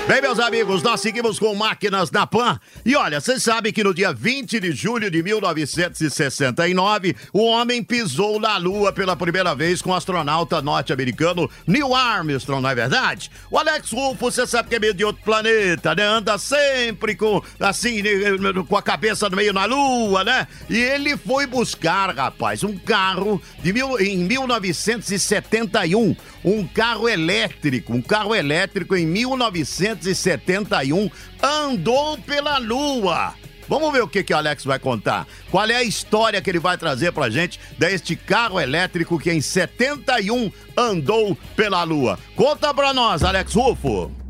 Bem, 0.08 0.22
meus 0.22 0.40
amigos, 0.40 0.82
nós 0.84 1.02
seguimos 1.02 1.38
com 1.38 1.54
Máquinas 1.56 2.12
na 2.12 2.25
Pan. 2.25 2.60
E 2.86 2.96
olha, 2.96 3.20
vocês 3.20 3.44
sabem 3.44 3.74
que 3.74 3.84
no 3.84 3.94
dia 3.94 4.14
20 4.14 4.60
de 4.60 4.72
julho 4.72 5.12
de 5.12 5.22
1969, 5.22 7.16
o 7.34 7.44
homem 7.44 7.84
pisou 7.84 8.40
na 8.40 8.56
Lua 8.58 8.94
pela 8.94 9.16
primeira 9.16 9.54
vez 9.56 9.82
com 9.82 9.90
o 9.90 9.94
astronauta 9.96 10.62
norte-americano 10.62 11.50
Neil 11.68 11.94
Armstrong, 11.94 12.62
não 12.62 12.70
é 12.70 12.75
verdade? 12.75 13.32
O 13.52 13.58
Alex 13.58 13.92
Rufo, 13.92 14.32
você 14.32 14.48
sabe 14.48 14.70
que 14.70 14.75
é 14.75 14.80
meio 14.80 14.94
de 14.94 15.04
outro 15.04 15.24
planeta, 15.24 15.94
né? 15.96 16.04
Anda 16.04 16.38
sempre 16.38 17.16
com, 17.16 17.42
assim, 17.60 18.02
né, 18.02 18.12
com 18.68 18.78
a 18.78 18.82
cabeça 18.82 19.28
no 19.28 19.36
meio 19.36 19.52
na 19.52 19.66
Lua, 19.66 20.24
né? 20.24 20.48
E 20.70 20.78
ele 20.78 21.18
foi 21.18 21.48
buscar, 21.48 22.16
rapaz, 22.16 22.64
um 22.64 22.78
carro 22.78 23.42
de 23.62 23.74
mil, 23.74 24.00
em 24.00 24.20
1971, 24.20 26.16
um 26.44 26.66
carro 26.68 27.10
elétrico, 27.10 27.92
um 27.92 28.02
carro 28.02 28.36
elétrico 28.36 28.85
em 28.94 29.06
1971 29.06 31.10
andou 31.42 32.18
pela 32.18 32.58
Lua. 32.58 33.34
Vamos 33.68 33.92
ver 33.92 34.04
o 34.04 34.08
que, 34.08 34.24
que 34.24 34.34
o 34.34 34.38
Alex 34.38 34.63
vai 34.63 34.77
contar. 34.77 35.27
Qual 35.50 35.65
é 35.65 35.75
a 35.75 35.84
história 35.84 36.42
que 36.42 36.50
ele 36.50 36.60
vai 36.60 36.77
trazer 36.77 37.12
pra 37.12 37.30
gente 37.30 37.60
deste 37.77 38.15
carro 38.15 38.60
elétrico 38.60 39.20
que 39.20 39.32
em 39.32 39.42
71 39.42 40.51
andou 40.77 41.36
pela 41.56 41.84
Lua. 41.84 42.20
Conta 42.36 42.74
pra 42.74 42.94
nós, 42.94 43.24
Alex 43.24 43.54
Rufo. 43.54 44.25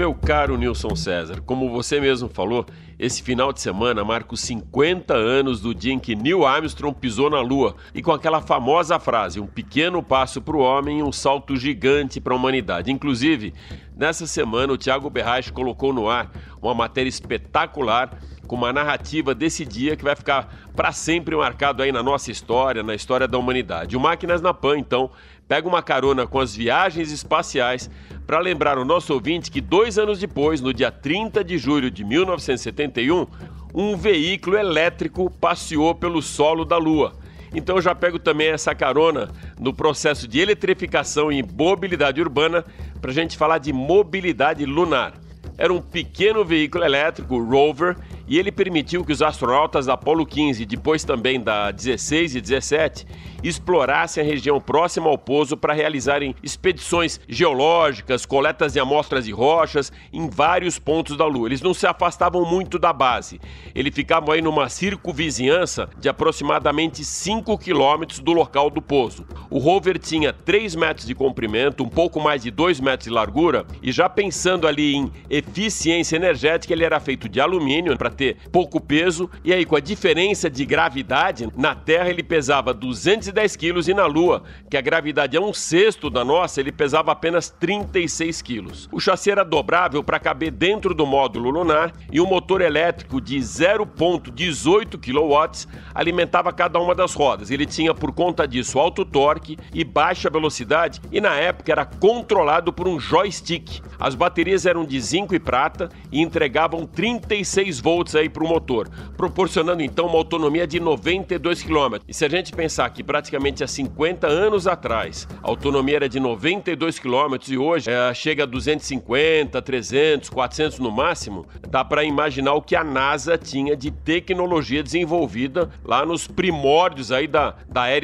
Meu 0.00 0.14
caro 0.14 0.56
Nilson 0.56 0.96
César, 0.96 1.42
como 1.42 1.68
você 1.68 2.00
mesmo 2.00 2.26
falou, 2.26 2.64
esse 2.98 3.22
final 3.22 3.52
de 3.52 3.60
semana 3.60 4.02
marca 4.02 4.32
os 4.32 4.40
50 4.40 5.12
anos 5.12 5.60
do 5.60 5.74
dia 5.74 5.92
em 5.92 5.98
que 5.98 6.16
Neil 6.16 6.46
Armstrong 6.46 6.96
pisou 6.98 7.28
na 7.28 7.42
Lua 7.42 7.76
e 7.94 8.00
com 8.00 8.10
aquela 8.10 8.40
famosa 8.40 8.98
frase: 8.98 9.40
um 9.40 9.46
pequeno 9.46 10.02
passo 10.02 10.40
para 10.40 10.56
o 10.56 10.60
homem 10.60 11.00
e 11.00 11.02
um 11.02 11.12
salto 11.12 11.54
gigante 11.54 12.18
para 12.18 12.32
a 12.32 12.36
humanidade. 12.36 12.90
Inclusive, 12.90 13.52
nessa 13.94 14.26
semana 14.26 14.72
o 14.72 14.78
Thiago 14.78 15.10
Berraich 15.10 15.52
colocou 15.52 15.92
no 15.92 16.08
ar 16.08 16.32
uma 16.62 16.72
matéria 16.72 17.10
espetacular 17.10 18.18
com 18.46 18.56
uma 18.56 18.72
narrativa 18.72 19.34
desse 19.34 19.66
dia 19.66 19.96
que 19.96 20.02
vai 20.02 20.16
ficar 20.16 20.52
para 20.74 20.92
sempre 20.92 21.36
marcado 21.36 21.82
aí 21.82 21.92
na 21.92 22.02
nossa 22.02 22.30
história, 22.30 22.82
na 22.82 22.94
história 22.94 23.28
da 23.28 23.36
humanidade. 23.36 23.98
O 23.98 24.00
Máquinas 24.00 24.40
na 24.40 24.54
Pan, 24.54 24.78
então, 24.78 25.10
pega 25.46 25.68
uma 25.68 25.82
carona 25.82 26.26
com 26.26 26.40
as 26.40 26.56
viagens 26.56 27.12
espaciais 27.12 27.90
para 28.26 28.38
lembrar 28.38 28.78
o 28.78 28.84
nosso 28.84 29.12
ouvinte 29.12 29.50
que 29.50 29.60
dois 29.60 29.98
anos 29.98 30.18
depois, 30.18 30.60
no 30.60 30.72
dia 30.72 30.90
30 30.90 31.42
de 31.42 31.58
julho 31.58 31.90
de 31.90 32.04
1971, 32.04 33.26
um 33.74 33.96
veículo 33.96 34.56
elétrico 34.56 35.30
passeou 35.30 35.94
pelo 35.94 36.20
solo 36.20 36.64
da 36.64 36.76
Lua. 36.76 37.12
Então 37.54 37.76
eu 37.76 37.82
já 37.82 37.94
pego 37.94 38.18
também 38.18 38.48
essa 38.48 38.74
carona 38.74 39.30
no 39.58 39.74
processo 39.74 40.28
de 40.28 40.38
eletrificação 40.38 41.32
e 41.32 41.42
mobilidade 41.42 42.20
urbana 42.20 42.64
para 43.00 43.10
a 43.10 43.14
gente 43.14 43.36
falar 43.36 43.58
de 43.58 43.72
mobilidade 43.72 44.64
lunar. 44.64 45.14
Era 45.58 45.72
um 45.72 45.80
pequeno 45.80 46.44
veículo 46.44 46.84
elétrico, 46.84 47.42
Rover, 47.42 47.96
e 48.30 48.38
ele 48.38 48.52
permitiu 48.52 49.04
que 49.04 49.12
os 49.12 49.22
astronautas 49.22 49.86
da 49.86 49.94
Apollo 49.94 50.24
15 50.24 50.62
e 50.62 50.66
depois 50.66 51.02
também 51.02 51.40
da 51.40 51.72
16 51.72 52.36
e 52.36 52.40
17 52.40 53.04
explorassem 53.42 54.22
a 54.22 54.26
região 54.26 54.60
próxima 54.60 55.08
ao 55.08 55.18
pouso 55.18 55.56
para 55.56 55.74
realizarem 55.74 56.36
expedições 56.40 57.20
geológicas, 57.28 58.24
coletas 58.24 58.74
de 58.74 58.78
amostras 58.78 59.24
de 59.24 59.32
rochas 59.32 59.92
em 60.12 60.28
vários 60.28 60.78
pontos 60.78 61.16
da 61.16 61.26
Lua. 61.26 61.48
Eles 61.48 61.60
não 61.60 61.74
se 61.74 61.88
afastavam 61.88 62.44
muito 62.44 62.78
da 62.78 62.92
base. 62.92 63.40
Eles 63.74 63.92
ficavam 63.92 64.32
aí 64.32 64.40
numa 64.40 64.68
circunvizinhança 64.68 65.88
de 65.98 66.08
aproximadamente 66.08 67.04
5 67.04 67.58
quilômetros 67.58 68.20
do 68.20 68.32
local 68.32 68.70
do 68.70 68.80
pouso. 68.80 69.26
O 69.50 69.58
rover 69.58 69.98
tinha 69.98 70.32
3 70.32 70.76
metros 70.76 71.06
de 71.06 71.16
comprimento, 71.16 71.82
um 71.82 71.88
pouco 71.88 72.20
mais 72.20 72.42
de 72.42 72.50
2 72.52 72.78
metros 72.78 73.08
de 73.08 73.10
largura, 73.10 73.66
e 73.82 73.90
já 73.90 74.08
pensando 74.08 74.68
ali 74.68 74.94
em 74.94 75.10
eficiência 75.28 76.14
energética, 76.14 76.72
ele 76.72 76.84
era 76.84 77.00
feito 77.00 77.28
de 77.28 77.40
alumínio 77.40 77.96
para 77.96 78.10
ter 78.20 78.36
pouco 78.52 78.78
peso, 78.78 79.30
e 79.42 79.50
aí 79.50 79.64
com 79.64 79.76
a 79.76 79.80
diferença 79.80 80.50
de 80.50 80.66
gravidade, 80.66 81.48
na 81.56 81.74
Terra 81.74 82.10
ele 82.10 82.22
pesava 82.22 82.74
210 82.74 83.56
quilos 83.56 83.88
e 83.88 83.94
na 83.94 84.04
Lua, 84.04 84.42
que 84.68 84.76
a 84.76 84.80
gravidade 84.82 85.38
é 85.38 85.40
um 85.40 85.54
sexto 85.54 86.10
da 86.10 86.22
nossa, 86.22 86.60
ele 86.60 86.70
pesava 86.70 87.12
apenas 87.12 87.48
36 87.48 88.42
quilos. 88.42 88.88
O 88.92 89.00
chassi 89.00 89.30
era 89.30 89.42
dobrável 89.42 90.04
para 90.04 90.18
caber 90.18 90.50
dentro 90.50 90.92
do 90.92 91.06
módulo 91.06 91.48
lunar 91.48 91.94
e 92.12 92.20
um 92.20 92.26
motor 92.26 92.60
elétrico 92.60 93.22
de 93.22 93.38
0,18 93.38 94.98
kW 94.98 95.70
alimentava 95.94 96.52
cada 96.52 96.78
uma 96.78 96.94
das 96.94 97.14
rodas. 97.14 97.50
Ele 97.50 97.64
tinha 97.64 97.94
por 97.94 98.12
conta 98.12 98.46
disso 98.46 98.78
alto 98.78 99.02
torque 99.02 99.56
e 99.72 99.82
baixa 99.82 100.28
velocidade 100.28 101.00
e 101.10 101.22
na 101.22 101.36
época 101.36 101.72
era 101.72 101.86
controlado 101.86 102.70
por 102.70 102.86
um 102.86 103.00
joystick. 103.00 103.80
As 103.98 104.14
baterias 104.14 104.66
eram 104.66 104.84
de 104.84 105.00
zinco 105.00 105.34
e 105.34 105.38
prata 105.38 105.88
e 106.12 106.20
entregavam 106.20 106.84
36 106.84 107.80
volts 107.80 108.09
aí 108.16 108.28
para 108.28 108.44
o 108.44 108.48
motor, 108.48 108.88
proporcionando 109.16 109.82
então 109.82 110.06
uma 110.06 110.18
autonomia 110.18 110.66
de 110.66 110.80
92 110.80 111.62
km. 111.62 111.96
E 112.06 112.12
se 112.12 112.24
a 112.24 112.28
gente 112.28 112.52
pensar 112.52 112.90
que 112.90 113.02
praticamente 113.02 113.62
há 113.64 113.66
50 113.66 114.26
anos 114.26 114.66
atrás 114.66 115.28
a 115.42 115.48
autonomia 115.48 115.96
era 115.96 116.08
de 116.08 116.18
92 116.18 116.98
km 116.98 117.36
e 117.48 117.56
hoje 117.56 117.90
é, 117.90 118.12
chega 118.12 118.42
a 118.42 118.46
250, 118.46 119.62
300, 119.62 120.28
400 120.28 120.78
no 120.78 120.90
máximo, 120.90 121.46
dá 121.68 121.84
para 121.84 122.04
imaginar 122.04 122.54
o 122.54 122.62
que 122.62 122.74
a 122.74 122.84
NASA 122.84 123.38
tinha 123.38 123.76
de 123.76 123.90
tecnologia 123.90 124.82
desenvolvida 124.82 125.70
lá 125.84 126.04
nos 126.04 126.26
primórdios 126.26 127.12
aí 127.12 127.26
da, 127.26 127.54
da 127.68 127.86
era. 127.86 128.00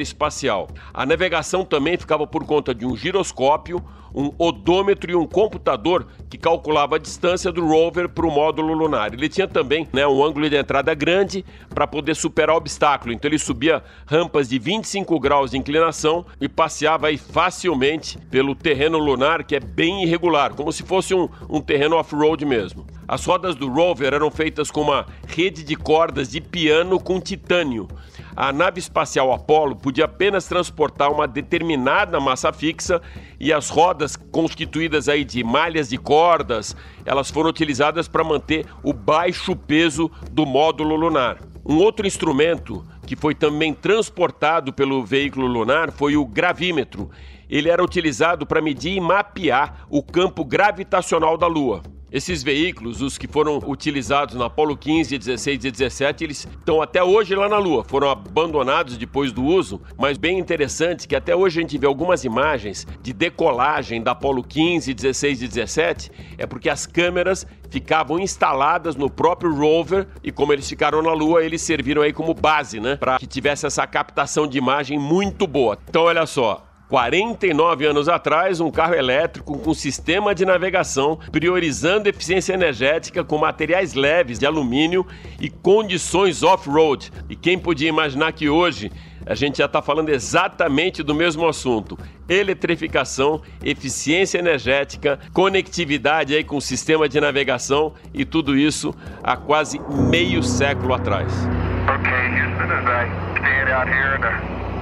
A 0.93 1.05
navegação 1.05 1.65
também 1.65 1.97
ficava 1.97 2.27
por 2.27 2.45
conta 2.45 2.73
de 2.73 2.85
um 2.85 2.95
giroscópio, 2.95 3.83
um 4.17 4.31
odômetro 4.39 5.11
e 5.11 5.15
um 5.15 5.27
computador 5.27 6.07
que 6.27 6.39
calculava 6.39 6.95
a 6.95 6.99
distância 6.99 7.51
do 7.51 7.63
rover 7.63 8.09
para 8.09 8.25
o 8.25 8.31
módulo 8.31 8.73
lunar. 8.73 9.13
Ele 9.13 9.29
tinha 9.29 9.47
também 9.47 9.87
né, 9.93 10.07
um 10.07 10.25
ângulo 10.25 10.49
de 10.49 10.57
entrada 10.57 10.91
grande 10.95 11.45
para 11.69 11.85
poder 11.85 12.15
superar 12.15 12.55
o 12.55 12.57
obstáculo. 12.57 13.13
Então 13.13 13.29
ele 13.29 13.37
subia 13.37 13.83
rampas 14.07 14.49
de 14.49 14.57
25 14.57 15.19
graus 15.19 15.51
de 15.51 15.57
inclinação 15.57 16.25
e 16.41 16.49
passeava 16.49 17.07
aí 17.07 17.17
facilmente 17.17 18.17
pelo 18.31 18.55
terreno 18.55 18.97
lunar, 18.97 19.43
que 19.43 19.55
é 19.55 19.59
bem 19.59 20.03
irregular, 20.03 20.55
como 20.55 20.71
se 20.71 20.81
fosse 20.81 21.13
um, 21.13 21.29
um 21.47 21.61
terreno 21.61 21.95
off-road 21.95 22.43
mesmo. 22.43 22.87
As 23.07 23.23
rodas 23.23 23.55
do 23.55 23.69
rover 23.69 24.15
eram 24.15 24.31
feitas 24.31 24.71
com 24.71 24.81
uma 24.81 25.05
rede 25.27 25.63
de 25.63 25.75
cordas 25.75 26.29
de 26.29 26.41
piano 26.41 26.99
com 26.99 27.21
titânio. 27.21 27.87
A 28.39 28.53
nave 28.53 28.77
espacial 28.77 29.33
Apollo 29.33 29.77
podia 29.77 30.05
apenas 30.05 30.45
transportar 30.45 31.11
uma 31.11 31.27
determinada 31.27 32.19
massa 32.19 32.53
fixa 32.53 33.01
e 33.39 33.51
as 33.51 33.67
rodas 33.67 34.15
constituídas 34.15 35.09
aí 35.09 35.25
de 35.25 35.43
malhas 35.43 35.89
de 35.89 35.97
cordas, 35.97 36.75
elas 37.03 37.31
foram 37.31 37.49
utilizadas 37.49 38.07
para 38.07 38.23
manter 38.23 38.67
o 38.83 38.93
baixo 38.93 39.55
peso 39.55 40.11
do 40.29 40.45
módulo 40.45 40.95
lunar. 40.95 41.39
Um 41.65 41.77
outro 41.77 42.05
instrumento 42.05 42.85
que 43.07 43.15
foi 43.15 43.33
também 43.33 43.73
transportado 43.73 44.71
pelo 44.71 45.03
veículo 45.03 45.47
lunar 45.47 45.91
foi 45.91 46.15
o 46.15 46.23
gravímetro. 46.23 47.09
Ele 47.49 47.71
era 47.71 47.83
utilizado 47.83 48.45
para 48.45 48.61
medir 48.61 48.97
e 48.97 49.01
mapear 49.01 49.87
o 49.89 50.03
campo 50.03 50.45
gravitacional 50.45 51.39
da 51.39 51.47
Lua. 51.47 51.81
Esses 52.09 52.41
veículos, 52.41 53.01
os 53.01 53.17
que 53.17 53.27
foram 53.27 53.57
utilizados 53.57 54.35
na 54.35 54.45
Apollo 54.45 54.77
15, 54.77 55.17
16 55.17 55.65
e 55.65 55.71
17, 55.71 56.23
eles 56.23 56.47
estão 56.47 56.81
até 56.81 57.03
hoje 57.03 57.35
lá 57.35 57.49
na 57.49 57.57
Lua. 57.57 57.83
Foram 57.83 58.09
abandonados 58.09 58.95
depois 58.95 59.33
do 59.33 59.43
uso, 59.43 59.81
mas 59.97 60.17
bem 60.17 60.39
interessante 60.39 61.05
que 61.05 61.17
até 61.17 61.35
hoje 61.35 61.59
a 61.59 61.61
gente 61.61 61.77
vê 61.77 61.85
algumas 61.85 62.23
imagens 62.23 62.87
de 63.01 63.11
decolagem 63.11 64.01
da 64.01 64.11
Apollo 64.11 64.41
15, 64.41 64.93
16 64.93 65.41
e 65.41 65.47
17, 65.49 66.11
é 66.37 66.45
porque 66.45 66.69
as 66.69 66.85
câmeras 66.85 67.45
ficavam 67.69 68.17
instaladas 68.19 68.95
no 68.95 69.09
próprio 69.09 69.53
rover 69.53 70.07
e 70.23 70.31
como 70.31 70.53
eles 70.53 70.69
ficaram 70.69 71.01
na 71.01 71.11
Lua, 71.11 71.43
eles 71.43 71.61
serviram 71.61 72.01
aí 72.01 72.13
como 72.13 72.33
base, 72.33 72.79
né, 72.79 72.95
para 72.95 73.19
que 73.19 73.27
tivesse 73.27 73.65
essa 73.65 73.85
captação 73.85 74.47
de 74.47 74.57
imagem 74.57 74.97
muito 74.97 75.45
boa. 75.45 75.77
Então 75.89 76.03
olha 76.03 76.25
só, 76.25 76.66
49 76.87 77.85
anos 77.85 78.07
atrás, 78.07 78.59
um 78.59 78.71
carro 78.71 78.95
elétrico 78.95 79.57
com 79.59 79.73
sistema 79.73 80.33
de 80.33 80.45
navegação, 80.45 81.19
priorizando 81.31 82.07
eficiência 82.07 82.53
energética 82.53 83.23
com 83.23 83.37
materiais 83.37 83.93
leves 83.93 84.39
de 84.39 84.45
alumínio 84.45 85.05
e 85.39 85.49
condições 85.49 86.43
off-road. 86.43 87.11
E 87.29 87.35
quem 87.35 87.59
podia 87.59 87.89
imaginar 87.89 88.31
que 88.31 88.47
hoje 88.49 88.91
a 89.25 89.35
gente 89.35 89.57
já 89.57 89.65
está 89.65 89.81
falando 89.81 90.09
exatamente 90.09 91.03
do 91.03 91.13
mesmo 91.13 91.45
assunto: 91.45 91.97
eletrificação, 92.29 93.41
eficiência 93.61 94.39
energética, 94.39 95.19
conectividade 95.33 96.33
aí 96.33 96.43
com 96.43 96.55
o 96.55 96.61
sistema 96.61 97.09
de 97.09 97.19
navegação 97.19 97.93
e 98.13 98.23
tudo 98.23 98.57
isso 98.57 98.95
há 99.21 99.35
quase 99.35 99.79
meio 100.09 100.41
século 100.41 100.93
atrás. 100.93 101.33
Okay, 101.99 102.27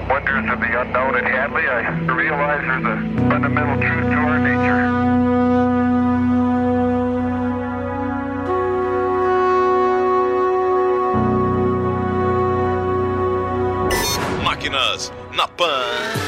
Wonders 0.08 0.48
of 0.50 0.60
the 0.60 0.80
unknown 0.80 1.16
at 1.16 1.24
Hadley, 1.24 1.66
I 1.66 1.80
realize 2.14 2.62
there's 2.62 2.84
a 2.86 2.96
fundamental 3.28 3.76
truth 3.80 4.04
to 4.10 4.16
our 4.16 4.38
nature. 4.38 4.86
Máquinas 14.44 15.12
na 15.34 15.48
Pan. 15.48 16.26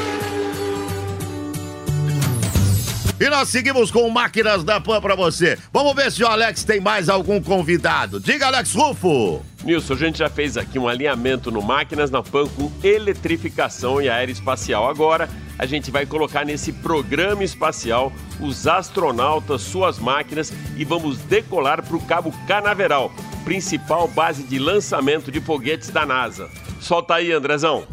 E 3.20 3.28
nós 3.30 3.49
seguimos 3.49 3.90
com 3.90 4.08
Máquinas 4.11 4.64
da 4.64 4.80
Pan 4.80 5.00
pra 5.00 5.14
você. 5.14 5.56
Vamos 5.73 5.94
ver 5.94 6.11
se 6.11 6.23
o 6.25 6.26
Alex 6.26 6.64
tem 6.64 6.80
mais 6.80 7.08
algum 7.08 7.40
convidado. 7.40 8.20
Diga, 8.20 8.47
Alex 8.47 8.75
Rufo. 8.75 9.44
Nilson, 9.65 9.95
a 9.95 9.97
gente 9.97 10.19
já 10.19 10.31
fez 10.31 10.57
aqui 10.57 10.79
um 10.79 10.87
alinhamento 10.87 11.50
no 11.50 11.61
Máquinas 11.61 12.11
na 12.11 12.23
Pan 12.23 12.47
com 12.49 12.71
eletrificação 12.83 14.00
e 14.00 14.09
aeroespacial. 14.09 14.88
Agora 14.88 15.29
a 15.59 15.67
gente 15.67 15.91
vai 15.91 16.07
colocar 16.07 16.45
nesse 16.45 16.73
programa 16.73 17.43
espacial 17.43 18.12
os 18.41 18.67
astronautas, 18.67 19.62
suas 19.62 19.99
máquinas 19.99 20.53
e 20.77 20.85
vamos 20.85 21.19
decolar 21.19 21.83
para 21.83 21.97
o 21.97 22.00
Cabo 22.07 22.33
Canaveral, 22.47 23.12
principal 23.45 24.07
base 24.07 24.45
de 24.45 24.59
lançamento 24.59 25.33
de 25.33 25.41
foguetes 25.41 25.91
da 25.91 26.07
NASA. 26.07 26.49
Solta 26.81 27.15
aí, 27.15 27.33
Andrezão. 27.33 27.85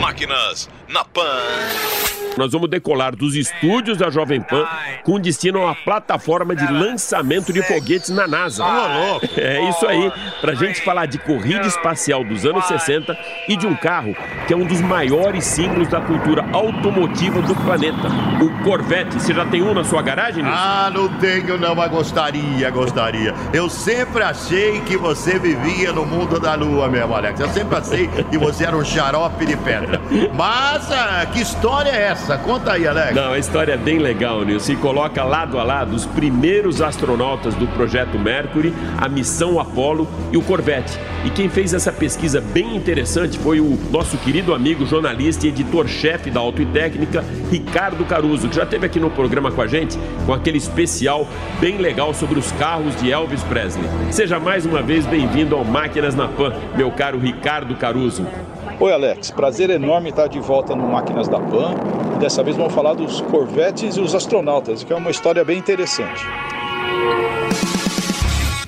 Máquinas 0.00 0.68
na 0.88 1.04
Pan. 1.04 1.40
Nós 2.36 2.52
vamos 2.52 2.68
decolar 2.68 3.16
dos 3.16 3.34
estúdios 3.34 3.96
da 3.96 4.10
Jovem 4.10 4.42
Pan 4.42 4.66
com 5.02 5.18
destino 5.18 5.58
a 5.60 5.66
uma 5.66 5.74
plataforma 5.74 6.54
de 6.54 6.70
lançamento 6.70 7.50
de 7.52 7.62
foguetes 7.62 8.10
na 8.10 8.28
NASA. 8.28 8.62
É 9.36 9.68
isso 9.70 9.86
aí, 9.86 10.12
pra 10.40 10.54
gente 10.54 10.82
falar 10.82 11.06
de 11.06 11.18
corrida 11.18 11.66
espacial 11.66 12.22
dos 12.22 12.44
anos 12.44 12.66
60 12.66 13.16
e 13.48 13.56
de 13.56 13.66
um 13.66 13.74
carro 13.74 14.14
que 14.46 14.52
é 14.52 14.56
um 14.56 14.66
dos 14.66 14.80
maiores 14.80 15.44
símbolos 15.44 15.88
da 15.88 16.00
cultura 16.00 16.44
automotiva 16.52 17.40
do 17.40 17.54
planeta, 17.54 18.08
o 18.42 18.64
Corvette. 18.64 19.14
Você 19.14 19.32
já 19.32 19.46
tem 19.46 19.62
um 19.62 19.72
na 19.72 19.84
sua 19.84 20.02
garagem, 20.02 20.42
Nilson? 20.42 20.58
Ah, 20.58 20.90
não 20.92 21.08
tenho 21.18 21.58
não, 21.58 21.74
mas 21.74 21.90
gostaria, 21.90 22.70
gostaria. 22.70 23.34
Eu 23.52 23.70
sempre 23.70 24.22
achei 24.22 24.80
que 24.82 24.96
você 24.96 25.38
vivia 25.38 25.92
no 25.92 26.04
mundo 26.04 26.38
da 26.38 26.54
lua 26.54 26.88
mesmo, 26.88 27.14
Alex. 27.14 27.40
Eu 27.40 27.48
sempre 27.48 27.76
achei 27.78 28.08
que 28.30 28.36
você 28.36 28.64
era 28.64 28.76
um 28.76 28.84
xarope 28.84 29.46
de 29.46 29.56
pedra. 29.56 30.00
Mas, 30.34 30.90
ah, 30.92 31.26
que 31.32 31.40
história 31.40 31.90
é 31.90 32.14
Conta 32.34 32.72
aí, 32.72 32.88
Alex. 32.88 33.14
Não, 33.14 33.32
a 33.32 33.38
história 33.38 33.74
é 33.74 33.76
bem 33.76 33.98
legal, 33.98 34.44
Nilson. 34.44 34.72
E 34.72 34.76
coloca 34.76 35.22
lado 35.22 35.58
a 35.58 35.62
lado 35.62 35.94
os 35.94 36.04
primeiros 36.06 36.82
astronautas 36.82 37.54
do 37.54 37.66
projeto 37.68 38.18
Mercury, 38.18 38.74
a 38.98 39.08
missão 39.08 39.60
Apollo 39.60 40.08
e 40.32 40.36
o 40.36 40.42
Corvette. 40.42 40.98
E 41.24 41.30
quem 41.30 41.48
fez 41.48 41.72
essa 41.72 41.92
pesquisa 41.92 42.40
bem 42.40 42.74
interessante 42.74 43.38
foi 43.38 43.60
o 43.60 43.78
nosso 43.90 44.16
querido 44.18 44.54
amigo 44.54 44.84
jornalista 44.86 45.46
e 45.46 45.50
editor-chefe 45.50 46.30
da 46.30 46.40
Auto 46.40 46.62
e 46.62 46.66
Técnica, 46.66 47.24
Ricardo 47.50 48.04
Caruso, 48.04 48.48
que 48.48 48.56
já 48.56 48.64
esteve 48.64 48.86
aqui 48.86 48.98
no 48.98 49.10
programa 49.10 49.52
com 49.52 49.62
a 49.62 49.66
gente 49.66 49.98
com 50.24 50.32
aquele 50.32 50.58
especial 50.58 51.28
bem 51.60 51.78
legal 51.78 52.12
sobre 52.12 52.38
os 52.38 52.50
carros 52.52 52.96
de 52.96 53.10
Elvis 53.10 53.42
Presley. 53.44 53.88
Seja 54.10 54.40
mais 54.40 54.66
uma 54.66 54.82
vez 54.82 55.06
bem-vindo 55.06 55.54
ao 55.54 55.64
Máquinas 55.64 56.14
na 56.14 56.26
Pan, 56.26 56.52
meu 56.76 56.90
caro 56.90 57.18
Ricardo 57.18 57.74
Caruso. 57.76 58.26
Oi, 58.78 58.92
Alex. 58.92 59.30
Prazer 59.30 59.70
enorme 59.70 60.10
estar 60.10 60.28
de 60.28 60.38
volta 60.38 60.76
no 60.76 60.86
Máquinas 60.86 61.26
da 61.28 61.40
Pan. 61.40 61.74
Dessa 62.20 62.42
vez 62.42 62.58
vamos 62.58 62.74
falar 62.74 62.92
dos 62.92 63.22
Corvettes 63.22 63.96
e 63.96 64.00
os 64.00 64.14
astronautas, 64.14 64.84
que 64.84 64.92
é 64.92 64.96
uma 64.96 65.10
história 65.10 65.42
bem 65.42 65.58
interessante. 65.58 66.22